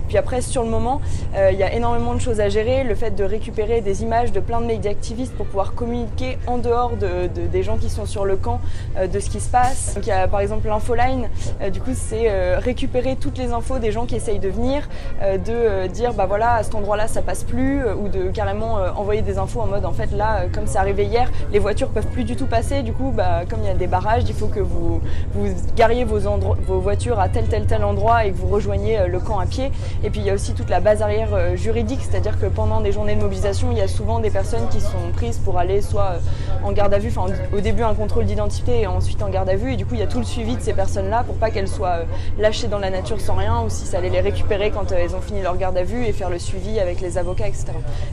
Puis 0.08 0.18
après, 0.18 0.40
sur 0.40 0.64
le 0.64 0.68
moment, 0.68 1.00
il 1.36 1.56
y 1.56 1.62
a 1.62 1.72
énormément 1.72 2.12
de 2.12 2.18
choses 2.20 2.40
à 2.40 2.48
gérer. 2.48 2.82
Le 2.82 2.96
fait 2.96 3.12
de 3.12 3.22
récupérer 3.22 3.82
des 3.82 4.02
images 4.02 4.32
de 4.32 4.40
plein 4.40 4.60
de 4.60 4.66
médias 4.66 4.90
activistes 4.90 5.32
pour 5.36 5.46
pouvoir 5.46 5.74
communiquer 5.74 6.38
en 6.48 6.58
dehors 6.58 6.96
de, 6.96 7.28
de- 7.28 7.46
des 7.46 7.62
gens 7.62 7.76
qui 7.76 7.88
sont 7.88 8.04
sur 8.04 8.24
le 8.24 8.34
camp 8.36 8.58
de 9.00 9.20
ce 9.20 9.30
qui 9.30 9.38
se 9.38 9.48
passe. 9.48 9.94
Donc 9.94 10.08
a 10.08 10.26
par 10.26 10.40
exemple 10.40 10.66
l'infoline. 10.66 11.28
Du 11.72 11.80
coup, 11.80 11.92
c'est 11.94 12.56
récupérer 12.56 13.14
toutes 13.14 13.38
les 13.38 13.52
infos 13.52 13.78
des 13.78 13.92
gens 13.92 14.06
qui 14.06 14.16
essayent 14.16 14.40
de 14.40 14.48
venir, 14.48 14.88
de 15.22 15.38
euh, 15.52 15.86
bah 16.14 16.26
voilà 16.26 16.54
à 16.54 16.62
cet 16.62 16.74
endroit-là 16.74 17.08
ça 17.08 17.22
passe 17.22 17.44
plus, 17.44 17.84
euh, 17.84 17.94
ou 17.94 18.08
de 18.08 18.28
carrément 18.30 18.78
euh, 18.78 18.90
envoyer 18.96 19.22
des 19.22 19.38
infos 19.38 19.60
en 19.60 19.66
mode 19.66 19.84
en 19.84 19.92
fait 19.92 20.10
là 20.12 20.40
euh, 20.40 20.48
comme 20.52 20.66
c'est 20.66 20.78
arrivé 20.78 21.04
hier, 21.04 21.30
les 21.52 21.58
voitures 21.58 21.88
peuvent 21.88 22.06
plus 22.06 22.24
du 22.24 22.36
tout 22.36 22.46
passer. 22.46 22.82
Du 22.82 22.92
coup, 22.92 23.12
bah 23.14 23.42
comme 23.48 23.60
il 23.62 23.66
y 23.66 23.70
a 23.70 23.74
des 23.74 23.86
barrages, 23.86 24.24
il 24.28 24.34
faut 24.34 24.46
que 24.46 24.60
vous 24.60 25.00
vous 25.34 25.54
gariez 25.76 26.04
vos, 26.04 26.18
vos 26.18 26.80
voitures 26.80 27.18
à 27.20 27.28
tel 27.28 27.46
tel 27.46 27.66
tel 27.66 27.84
endroit 27.84 28.24
et 28.24 28.30
que 28.30 28.36
vous 28.36 28.48
rejoigniez 28.48 29.06
le 29.06 29.18
camp 29.18 29.38
à 29.38 29.46
pied. 29.46 29.70
Et 30.04 30.10
puis 30.10 30.20
il 30.20 30.26
y 30.26 30.30
a 30.30 30.34
aussi 30.34 30.54
toute 30.54 30.70
la 30.70 30.80
base 30.80 31.02
arrière 31.02 31.56
juridique, 31.56 32.00
c'est-à-dire 32.02 32.38
que 32.38 32.46
pendant 32.46 32.80
des 32.80 32.92
journées 32.92 33.16
de 33.16 33.20
mobilisation, 33.20 33.68
il 33.72 33.78
y 33.78 33.82
a 33.82 33.88
souvent 33.88 34.18
des 34.18 34.30
personnes 34.30 34.68
qui 34.70 34.80
sont 34.80 35.10
prises 35.14 35.38
pour 35.38 35.58
aller 35.58 35.80
soit 35.80 36.14
en 36.64 36.72
garde 36.72 36.94
à 36.94 36.98
vue, 36.98 37.12
enfin 37.14 37.32
au 37.56 37.60
début 37.60 37.82
un 37.82 37.94
contrôle 37.94 38.24
d'identité 38.24 38.82
et 38.82 38.86
ensuite 38.86 39.22
en 39.22 39.28
garde 39.28 39.48
à 39.48 39.56
vue. 39.56 39.72
Et 39.72 39.76
du 39.76 39.86
coup, 39.86 39.94
il 39.94 40.00
y 40.00 40.04
a 40.04 40.06
tout 40.06 40.18
le 40.18 40.24
suivi 40.24 40.56
de 40.56 40.60
ces 40.60 40.72
personnes-là 40.72 41.24
pour 41.24 41.36
pas 41.36 41.50
qu'elles 41.50 41.68
soient 41.68 42.00
lâchées 42.38 42.68
dans 42.68 42.78
la 42.78 42.90
nature 42.90 43.20
sans 43.20 43.34
rien 43.34 43.62
ou 43.62 43.68
si 43.68 43.86
ça 43.86 43.98
allait 43.98 44.10
les 44.10 44.20
récupérer 44.20 44.70
quand 44.70 44.92
elles 44.92 45.14
ont 45.14 45.20
fini 45.20 45.42
leur 45.42 45.56
garde 45.56 45.76
à 45.76 45.82
vue 45.82 45.95
et 46.04 46.12
faire 46.12 46.30
le 46.30 46.38
suivi 46.38 46.78
avec 46.80 47.00
les 47.00 47.18
avocats, 47.18 47.48
etc. 47.48 47.66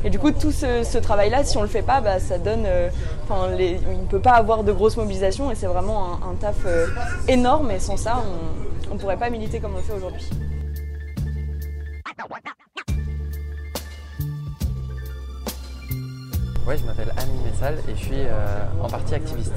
Et 0.04 0.10
du 0.10 0.20
coup, 0.20 0.32
tout 0.32 0.52
ce, 0.52 0.98
travail-là, 0.98 1.44
si 1.44 1.58
on 1.58 1.62
le 1.62 1.68
fait 1.68 1.82
pas, 1.82 2.02
bah, 2.02 2.20
ça 2.20 2.38
donne. 2.38 2.64
euh, 2.66 2.90
Enfin, 3.24 3.50
il 3.58 3.74
ne 3.76 4.06
peut 4.10 4.20
pas 4.20 4.32
avoir 4.34 4.64
de 4.64 4.72
grosse 4.72 4.98
mobilisation 4.98 5.50
et 5.52 5.56
c'est 5.56 5.66
vraiment 5.68 6.14
un, 6.24 6.32
un 6.32 6.36
taf 6.36 6.56
euh, 6.66 6.88
énorme. 7.28 7.72
Et 7.72 7.80
sans 7.80 7.96
ça, 7.98 8.22
on 8.92 8.96
ne 8.96 9.00
pourrait 9.00 9.18
pas 9.18 9.30
militer 9.30 9.60
comme 9.60 9.74
on 9.74 9.78
le 9.78 9.84
fait 9.84 9.94
aujourd'hui. 9.94 10.30
Ouais, 16.66 16.78
je 16.78 16.86
m'appelle 16.86 17.12
Amine 17.18 17.42
Messal 17.44 17.76
et 17.90 17.96
je 17.96 18.00
suis 18.00 18.14
euh, 18.16 18.66
en 18.82 18.88
partie 18.88 19.16
activiste. 19.16 19.54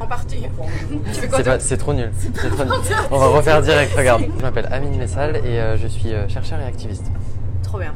En 0.00 0.06
partie. 0.06 0.44
tu 1.06 1.20
fais 1.20 1.28
quoi 1.28 1.58
C'est 1.58 1.76
trop 1.76 1.92
nul. 1.92 2.10
C'est 2.34 2.50
trop 2.50 2.64
nul. 2.64 2.74
On 3.10 3.18
va 3.18 3.26
refaire 3.28 3.62
direct, 3.62 3.94
regarde. 3.96 4.24
Je 4.36 4.42
m'appelle 4.42 4.68
Amine 4.70 4.96
Messal 4.96 5.36
et 5.36 5.58
euh, 5.58 5.76
je 5.76 5.86
suis 5.86 6.12
euh, 6.12 6.28
chercheur 6.28 6.60
et 6.60 6.64
activiste. 6.64 7.06
Trop 7.62 7.78
bien. 7.78 7.92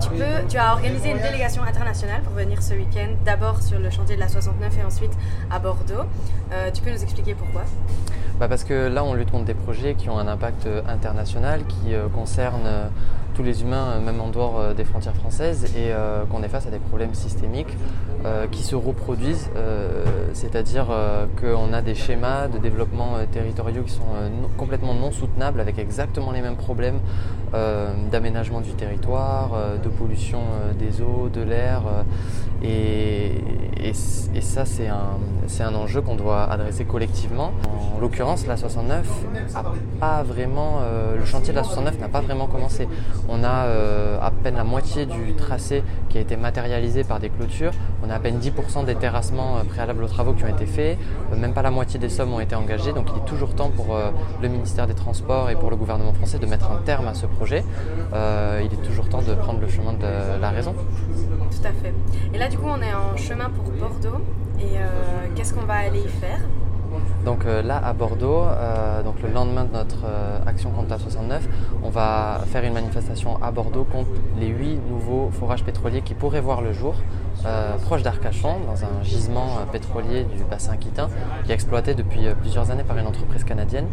Tu, 0.00 0.08
peux, 0.10 0.46
tu 0.48 0.56
as 0.58 0.72
organisé 0.72 1.10
une 1.10 1.18
délégation 1.20 1.62
internationale 1.62 2.20
pour 2.22 2.34
venir 2.34 2.62
ce 2.62 2.74
week-end, 2.74 3.08
d'abord 3.24 3.62
sur 3.62 3.78
le 3.78 3.88
chantier 3.90 4.14
de 4.16 4.20
la 4.20 4.28
69 4.28 4.78
et 4.78 4.84
ensuite 4.84 5.12
à 5.50 5.58
Bordeaux. 5.58 6.04
Euh, 6.52 6.70
tu 6.72 6.82
peux 6.82 6.90
nous 6.90 7.02
expliquer 7.02 7.34
pourquoi? 7.34 7.62
Bah 8.38 8.48
parce 8.48 8.64
que 8.64 8.88
là, 8.88 9.02
on 9.02 9.14
lutte 9.14 9.30
contre 9.30 9.46
des 9.46 9.54
projets 9.54 9.94
qui 9.94 10.10
ont 10.10 10.18
un 10.18 10.28
impact 10.28 10.66
euh, 10.66 10.82
international, 10.88 11.62
qui 11.66 11.94
euh, 11.94 12.08
concernent 12.08 12.66
euh, 12.66 12.88
tous 13.34 13.42
les 13.42 13.62
humains, 13.62 13.98
même 14.00 14.20
en 14.20 14.28
dehors 14.28 14.74
des 14.74 14.84
frontières 14.84 15.14
françaises, 15.14 15.66
et 15.76 15.92
qu'on 16.30 16.42
est 16.42 16.48
face 16.48 16.66
à 16.66 16.70
des 16.70 16.78
problèmes 16.78 17.12
systémiques 17.12 17.76
qui 18.50 18.62
se 18.62 18.74
reproduisent, 18.74 19.50
c'est-à-dire 20.32 20.86
qu'on 21.38 21.70
a 21.74 21.82
des 21.82 21.94
schémas 21.94 22.48
de 22.48 22.56
développement 22.56 23.10
territoriaux 23.30 23.82
qui 23.82 23.92
sont 23.92 24.06
non- 24.40 24.48
complètement 24.56 24.94
non 24.94 25.12
soutenables, 25.12 25.60
avec 25.60 25.78
exactement 25.78 26.32
les 26.32 26.40
mêmes 26.40 26.56
problèmes 26.56 26.98
d'aménagement 28.10 28.62
du 28.62 28.72
territoire, 28.72 29.50
de 29.86 29.90
pollution 29.90 30.40
euh, 30.40 30.72
des 30.74 31.00
eaux, 31.00 31.28
de 31.32 31.42
l'air. 31.42 31.82
euh, 31.86 32.02
et, 32.62 33.32
et 34.34 34.40
ça, 34.40 34.64
c'est 34.64 34.88
un, 34.88 35.18
un 35.60 35.74
enjeu 35.74 36.00
qu'on 36.00 36.16
doit 36.16 36.44
adresser 36.44 36.84
collectivement. 36.84 37.52
En 37.94 38.00
l'occurrence, 38.00 38.46
la 38.46 38.56
69 38.56 39.06
a 39.54 39.62
pas 40.00 40.22
vraiment, 40.22 40.78
euh, 40.80 41.16
le 41.16 41.24
chantier 41.24 41.52
de 41.52 41.58
la 41.58 41.64
69 41.64 42.00
n'a 42.00 42.08
pas 42.08 42.20
vraiment 42.22 42.46
commencé. 42.46 42.88
On 43.28 43.44
a 43.44 43.66
à 44.20 44.30
peine 44.30 44.56
la 44.56 44.64
moitié 44.64 45.06
du 45.06 45.34
tracé 45.34 45.82
qui 46.08 46.18
a 46.18 46.20
été 46.20 46.36
matérialisé 46.36 47.04
par 47.04 47.20
des 47.20 47.28
clôtures. 47.28 47.72
On 48.04 48.10
a 48.10 48.14
à 48.14 48.18
peine 48.18 48.38
10% 48.38 48.84
des 48.84 48.94
terrassements 48.94 49.58
préalables 49.68 50.02
aux 50.02 50.08
travaux 50.08 50.32
qui 50.32 50.44
ont 50.44 50.48
été 50.48 50.66
faits. 50.66 50.98
Même 51.36 51.52
pas 51.52 51.62
la 51.62 51.70
moitié 51.70 52.00
des 52.00 52.08
sommes 52.08 52.32
ont 52.32 52.40
été 52.40 52.54
engagées. 52.54 52.92
Donc 52.92 53.06
il 53.14 53.18
est 53.18 53.26
toujours 53.26 53.54
temps 53.54 53.70
pour 53.70 53.96
le 54.42 54.48
ministère 54.48 54.86
des 54.86 54.94
Transports 54.94 55.50
et 55.50 55.54
pour 55.56 55.70
le 55.70 55.76
gouvernement 55.76 56.12
français 56.14 56.38
de 56.38 56.46
mettre 56.46 56.70
un 56.70 56.78
terme 56.84 57.06
à 57.06 57.14
ce 57.14 57.26
projet. 57.26 57.62
Il 58.12 58.72
est 58.72 58.82
toujours 58.84 59.08
temps 59.08 59.22
de 59.22 59.34
prendre 59.34 59.60
le 59.60 59.68
chemin 59.76 59.92
de 59.92 60.40
la 60.40 60.50
raison. 60.50 60.74
Tout 60.74 61.68
à 61.68 61.72
fait. 61.72 61.94
Et 62.34 62.38
là, 62.38 62.48
du 62.48 62.58
coup, 62.58 62.66
on 62.66 62.80
est 62.80 62.94
en 62.94 63.16
chemin 63.16 63.50
pour 63.50 63.64
Bordeaux. 63.64 64.20
Et 64.58 64.78
euh, 64.78 65.26
qu'est-ce 65.34 65.52
qu'on 65.54 65.66
va 65.66 65.74
aller 65.74 66.00
y 66.00 66.08
faire? 66.08 66.40
Donc 67.24 67.44
euh, 67.44 67.62
là, 67.62 67.80
à 67.84 67.92
Bordeaux, 67.92 68.44
euh, 68.44 69.02
donc 69.02 69.20
le 69.22 69.28
lendemain 69.30 69.64
de 69.64 69.72
notre 69.72 70.04
euh, 70.06 70.38
action 70.46 70.70
contre 70.70 70.90
la 70.90 70.98
69, 70.98 71.48
on 71.82 71.90
va 71.90 72.40
faire 72.46 72.64
une 72.64 72.74
manifestation 72.74 73.42
à 73.42 73.50
Bordeaux 73.50 73.84
contre 73.84 74.10
les 74.38 74.46
huit 74.46 74.78
nouveaux 74.88 75.30
forages 75.32 75.64
pétroliers 75.64 76.02
qui 76.02 76.14
pourraient 76.14 76.40
voir 76.40 76.62
le 76.62 76.72
jour, 76.72 76.94
proche 77.84 78.02
d'Arcachon, 78.02 78.56
dans 78.66 78.82
un 78.82 79.02
gisement 79.04 79.46
pétrolier 79.70 80.24
du 80.24 80.42
bassin 80.44 80.72
aquitain, 80.72 81.08
qui 81.44 81.52
est 81.52 81.54
exploité 81.54 81.94
depuis 81.94 82.22
plusieurs 82.40 82.70
années 82.70 82.82
par 82.82 82.98
une 82.98 83.06
entreprise 83.06 83.44
canadienne. 83.44 83.86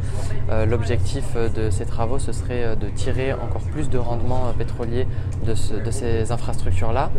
L'objectif 0.67 1.35
de 1.35 1.69
ces 1.69 1.85
travaux, 1.85 2.19
ce 2.19 2.31
serait 2.31 2.75
de 2.75 2.87
tirer 2.87 3.33
encore 3.33 3.61
plus 3.61 3.89
de 3.89 3.97
rendement 3.97 4.41
pétrolier 4.57 5.07
de, 5.45 5.53
de 5.83 5.91
ces 5.91 6.31
infrastructures-là, 6.31 7.11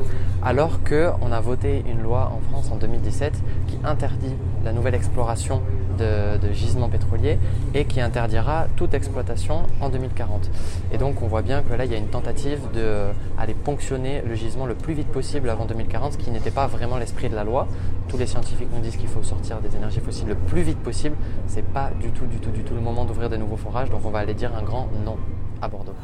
alors 0.43 0.81
qu'on 0.83 1.31
a 1.31 1.41
voté 1.41 1.85
une 1.89 2.03
loi 2.03 2.33
en 2.35 2.41
France 2.51 2.71
en 2.73 2.77
2017 2.77 3.35
qui 3.69 3.79
interdit 3.85 4.35
la 4.65 4.73
nouvelle 4.73 4.95
exploration 4.95 5.63
de, 5.99 6.53
gisements 6.53 6.89
pétroliers 6.89 7.39
et 7.75 7.85
qui 7.85 8.01
interdira 8.01 8.67
toute 8.77 8.95
exploitation 8.95 9.63
en 9.81 9.89
2040. 9.89 10.51
Et 10.93 10.99
donc 10.99 11.23
on 11.23 11.27
voit 11.27 11.43
bien 11.43 11.63
que 11.63 11.73
là 11.75 11.85
il 11.85 11.91
y 11.91 11.95
a 11.95 11.99
une 11.99 12.09
tentative 12.09 12.61
d'aller 12.73 13.55
ponctionner 13.55 14.23
le 14.27 14.35
gisement 14.35 14.67
le 14.67 14.75
plus 14.75 14.95
vite 14.95 15.09
possible 15.09 15.51
avant 15.51 15.65
2040, 15.65 16.13
ce 16.13 16.19
qui 16.19 16.31
n'était 16.31 16.51
pas 16.51 16.67
vraiment 16.67 16.97
l'esprit 16.97 17.29
de 17.29 17.35
la 17.35 17.45
loi. 17.45 17.67
Tous 18.09 18.19
les 18.19 18.27
scientifiques 18.27 18.69
nous 18.73 18.81
disent 18.81 18.97
qu'il 18.97 19.09
faut 19.09 19.23
sortir 19.23 19.61
des 19.61 19.75
énergies 19.77 20.01
fossiles 20.01 20.29
le 20.29 20.37
plus 20.37 20.63
vite 20.63 20.79
possible. 20.79 21.17
C'est 21.47 21.67
pas 21.67 21.91
du 22.01 22.11
tout, 22.11 22.27
du 22.27 22.39
tout, 22.39 22.51
du 22.51 22.63
tout 22.63 22.75
le 22.75 22.81
moment 22.81 23.05
d'ouvrir 23.05 23.31
des 23.31 23.39
nouveaux 23.39 23.57
forages, 23.57 23.91
donc 23.91 24.05
on 24.05 24.11
va 24.11 24.21
aller 24.21 24.35
dire 24.35 24.55
un 24.55 24.63
grand 24.63 24.89
non 25.05 25.17
à 25.61 25.69
Bordeaux. 25.69 25.95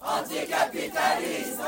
Anticapitalisme 0.00 1.62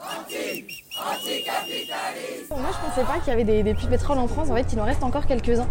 Anti 0.00 0.83
Anticapitalisme 0.96 2.50
Moi, 2.50 2.70
je 2.70 2.88
pensais 2.88 3.04
pas 3.04 3.18
qu'il 3.18 3.28
y 3.28 3.32
avait 3.32 3.62
des, 3.62 3.74
puits 3.74 3.86
de 3.86 3.90
pétrole 3.90 4.18
en 4.18 4.28
France. 4.28 4.50
En 4.50 4.54
fait, 4.54 4.66
il 4.72 4.80
en 4.80 4.84
reste 4.84 5.02
encore 5.02 5.26
quelques-uns. 5.26 5.66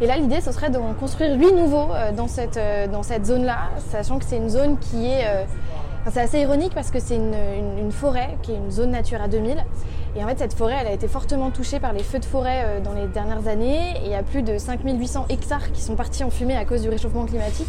Et 0.00 0.06
là, 0.06 0.16
l'idée, 0.16 0.40
ce 0.40 0.52
serait 0.52 0.70
d'en 0.70 0.94
construire 0.94 1.36
huit 1.36 1.52
nouveaux 1.52 1.92
euh, 1.92 2.12
dans 2.12 2.28
cette, 2.28 2.56
euh, 2.56 2.86
dans 2.86 3.02
cette 3.02 3.26
zone-là, 3.26 3.70
sachant 3.90 4.18
que 4.18 4.24
c'est 4.24 4.36
une 4.36 4.48
zone 4.48 4.78
qui 4.78 5.06
est. 5.06 5.26
euh, 5.26 5.44
c'est 6.10 6.20
assez 6.20 6.40
ironique 6.40 6.72
parce 6.74 6.90
que 6.90 7.00
c'est 7.00 7.16
une, 7.16 7.92
forêt 7.92 8.38
qui 8.42 8.52
est 8.52 8.56
une 8.56 8.70
zone 8.70 8.92
Natura 8.92 9.28
2000. 9.28 9.62
Et 10.16 10.24
en 10.24 10.28
fait, 10.28 10.38
cette 10.38 10.54
forêt, 10.54 10.76
elle 10.80 10.86
a 10.86 10.92
été 10.92 11.06
fortement 11.06 11.50
touchée 11.50 11.80
par 11.80 11.92
les 11.92 12.02
feux 12.02 12.18
de 12.18 12.24
forêt 12.24 12.80
dans 12.82 12.94
les 12.94 13.06
dernières 13.08 13.46
années. 13.46 13.90
Et 14.02 14.06
il 14.06 14.10
y 14.10 14.14
a 14.14 14.22
plus 14.22 14.42
de 14.42 14.56
5800 14.56 15.26
hectares 15.28 15.70
qui 15.72 15.82
sont 15.82 15.96
partis 15.96 16.24
en 16.24 16.30
fumée 16.30 16.56
à 16.56 16.64
cause 16.64 16.80
du 16.80 16.88
réchauffement 16.88 17.26
climatique. 17.26 17.66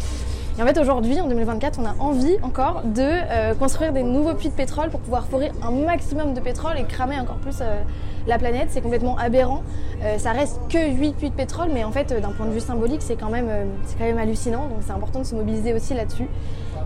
Et 0.60 0.62
en 0.62 0.66
fait, 0.66 0.78
aujourd'hui, 0.78 1.18
en 1.18 1.26
2024, 1.26 1.78
on 1.80 1.86
a 1.86 1.94
envie 1.98 2.36
encore 2.42 2.82
de 2.84 3.00
euh, 3.00 3.54
construire 3.54 3.94
des 3.94 4.02
nouveaux 4.02 4.34
puits 4.34 4.50
de 4.50 4.54
pétrole 4.54 4.90
pour 4.90 5.00
pouvoir 5.00 5.26
forer 5.26 5.50
un 5.62 5.70
maximum 5.70 6.34
de 6.34 6.40
pétrole 6.40 6.78
et 6.78 6.84
cramer 6.84 7.18
encore 7.18 7.38
plus 7.38 7.62
euh, 7.62 7.80
la 8.26 8.36
planète. 8.36 8.68
C'est 8.68 8.82
complètement 8.82 9.16
aberrant. 9.16 9.62
Euh, 10.02 10.18
ça 10.18 10.32
reste 10.32 10.60
que 10.68 10.90
8 10.90 11.16
puits 11.16 11.30
de 11.30 11.34
pétrole, 11.34 11.70
mais 11.72 11.82
en 11.82 11.92
fait, 11.92 12.12
d'un 12.12 12.32
point 12.32 12.44
de 12.44 12.50
vue 12.50 12.60
symbolique, 12.60 13.00
c'est 13.00 13.16
quand, 13.16 13.30
même, 13.30 13.48
c'est 13.86 13.96
quand 13.96 14.04
même 14.04 14.18
hallucinant. 14.18 14.68
Donc, 14.68 14.80
c'est 14.84 14.92
important 14.92 15.20
de 15.20 15.24
se 15.24 15.34
mobiliser 15.34 15.72
aussi 15.72 15.94
là-dessus. 15.94 16.26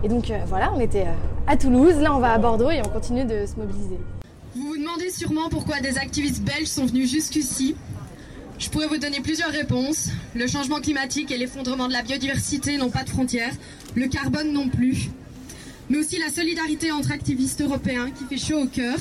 Et 0.05 0.07
donc, 0.07 0.31
voilà, 0.47 0.71
on 0.73 0.79
était 0.79 1.07
à 1.45 1.57
Toulouse. 1.57 1.99
Là, 1.99 2.15
on 2.15 2.19
va 2.19 2.31
à 2.31 2.37
Bordeaux 2.37 2.71
et 2.71 2.79
on 2.79 2.87
continue 2.87 3.25
de 3.25 3.45
se 3.45 3.57
mobiliser. 3.57 3.99
Vous 4.55 4.67
vous 4.67 4.77
demandez 4.77 5.09
sûrement 5.09 5.49
pourquoi 5.49 5.81
des 5.81 5.97
activistes 5.97 6.45
belges 6.45 6.67
sont 6.67 6.85
venus 6.85 7.11
jusqu'ici. 7.11 7.75
Je 8.57 8.69
pourrais 8.69 8.87
vous 8.87 8.97
donner 8.97 9.19
plusieurs 9.19 9.51
réponses. 9.51 10.09
Le 10.33 10.47
changement 10.47 10.79
climatique 10.79 11.31
et 11.31 11.37
l'effondrement 11.37 11.87
de 11.87 11.93
la 11.93 12.01
biodiversité 12.01 12.77
n'ont 12.77 12.89
pas 12.89 13.03
de 13.03 13.09
frontières, 13.09 13.53
le 13.95 14.07
carbone 14.07 14.51
non 14.53 14.69
plus, 14.69 15.09
mais 15.89 15.97
aussi 15.97 16.17
la 16.17 16.31
solidarité 16.31 16.91
entre 16.91 17.11
activistes 17.11 17.61
européens 17.61 18.11
qui 18.11 18.23
fait 18.25 18.43
chaud 18.43 18.61
au 18.61 18.67
cœur. 18.67 18.97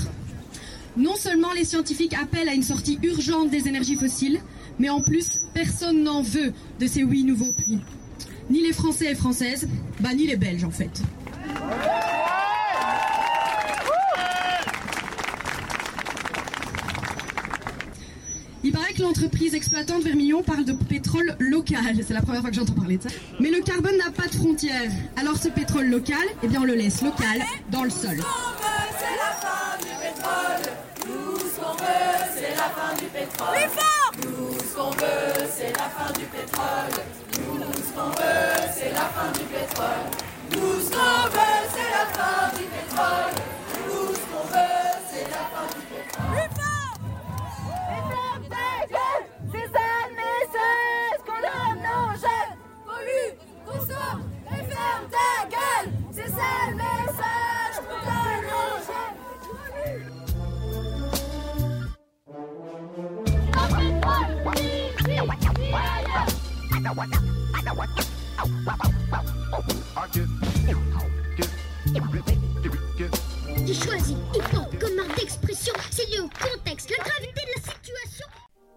Non 0.96 1.16
seulement 1.16 1.52
les 1.52 1.64
scientifiques 1.64 2.14
appellent 2.14 2.48
à 2.48 2.54
une 2.54 2.62
sortie 2.62 2.98
urgente 3.02 3.50
des 3.50 3.68
énergies 3.68 3.96
fossiles, 3.96 4.40
mais 4.78 4.90
en 4.90 5.00
plus, 5.00 5.40
personne 5.54 6.02
n'en 6.02 6.22
veut 6.22 6.52
de 6.80 6.86
ces 6.86 7.02
huit 7.02 7.24
nouveaux 7.24 7.52
puits. 7.52 7.78
Ni 8.50 8.60
les 8.60 8.72
Français 8.72 9.12
et 9.12 9.14
Françaises, 9.14 9.68
bah 10.00 10.14
ni 10.14 10.26
les 10.26 10.36
Belges 10.36 10.64
en 10.64 10.70
fait. 10.70 11.02
Que 18.94 19.02
l'entreprise 19.02 19.54
exploitante 19.54 20.02
Vermillon 20.02 20.42
parle 20.42 20.64
de 20.64 20.72
pétrole 20.72 21.36
local. 21.38 21.96
C'est 22.06 22.14
la 22.14 22.22
première 22.22 22.40
fois 22.40 22.50
que 22.50 22.56
j'entends 22.56 22.74
parler 22.74 22.96
de 22.96 23.02
ça. 23.02 23.08
Mais 23.40 23.50
le 23.50 23.60
carbone 23.60 23.96
n'a 23.98 24.10
pas 24.10 24.28
de 24.28 24.34
frontières. 24.34 24.90
Alors 25.16 25.36
ce 25.36 25.48
pétrole 25.48 25.86
local, 25.86 26.24
eh 26.42 26.48
bien 26.48 26.60
on 26.62 26.64
le 26.64 26.74
laisse 26.74 27.02
local 27.02 27.42
dans 27.70 27.82
le 27.82 27.90
sol. 27.90 28.16
C'est 28.98 29.16
la 29.16 29.32
fin 29.42 29.76
du 29.78 29.92
pétrole. 30.00 30.74
Nous, 31.06 31.38
ce 31.38 31.60
qu'on 31.60 31.72
veut, 31.72 32.16
c'est 32.34 32.56
la 32.56 32.70
fin 32.70 32.94
du 32.96 33.04
pétrole. 33.06 33.54
Plus 33.54 33.70
fort 33.70 34.12
Nous, 34.22 34.58
ce 34.58 34.74
qu'on 34.76 34.90
veut, 34.90 35.48
c'est 35.54 35.72
la 35.72 35.88
fin 35.90 36.12
du 36.12 36.24
pétrole. 36.26 37.04
Nous, 37.38 37.72
ce 37.74 37.92
qu'on 37.92 38.10
veut, 38.10 38.70
c'est 38.76 38.92
la 38.92 39.06
fin 39.10 39.32
du 39.32 39.44
pétrole. 39.44 40.03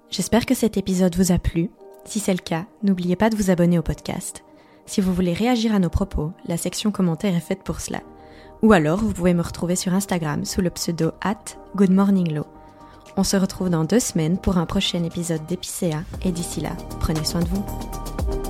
J'espère 0.09 0.45
que 0.45 0.55
cet 0.55 0.77
épisode 0.77 1.15
vous 1.15 1.31
a 1.31 1.37
plu. 1.37 1.69
Si 2.05 2.19
c'est 2.19 2.33
le 2.33 2.39
cas, 2.39 2.65
n'oubliez 2.81 3.15
pas 3.15 3.29
de 3.29 3.35
vous 3.35 3.51
abonner 3.51 3.77
au 3.77 3.83
podcast. 3.83 4.43
Si 4.87 4.99
vous 4.99 5.13
voulez 5.13 5.33
réagir 5.33 5.75
à 5.75 5.79
nos 5.79 5.89
propos, 5.89 6.31
la 6.47 6.57
section 6.57 6.91
commentaires 6.91 7.35
est 7.35 7.39
faite 7.39 7.63
pour 7.63 7.81
cela. 7.81 8.01
Ou 8.63 8.73
alors, 8.73 8.99
vous 8.99 9.13
pouvez 9.13 9.35
me 9.35 9.43
retrouver 9.43 9.75
sur 9.75 9.93
Instagram 9.93 10.43
sous 10.43 10.61
le 10.61 10.71
pseudo 10.71 11.11
at 11.21 11.43
goodmorninglow. 11.75 12.47
On 13.15 13.23
se 13.23 13.37
retrouve 13.37 13.69
dans 13.69 13.83
deux 13.83 13.99
semaines 13.99 14.39
pour 14.39 14.57
un 14.57 14.65
prochain 14.65 15.03
épisode 15.03 15.45
d'Épicéa 15.45 16.03
et 16.23 16.31
d'ici 16.31 16.61
là, 16.61 16.71
prenez 16.99 17.23
soin 17.23 17.41
de 17.41 17.47
vous. 17.47 18.46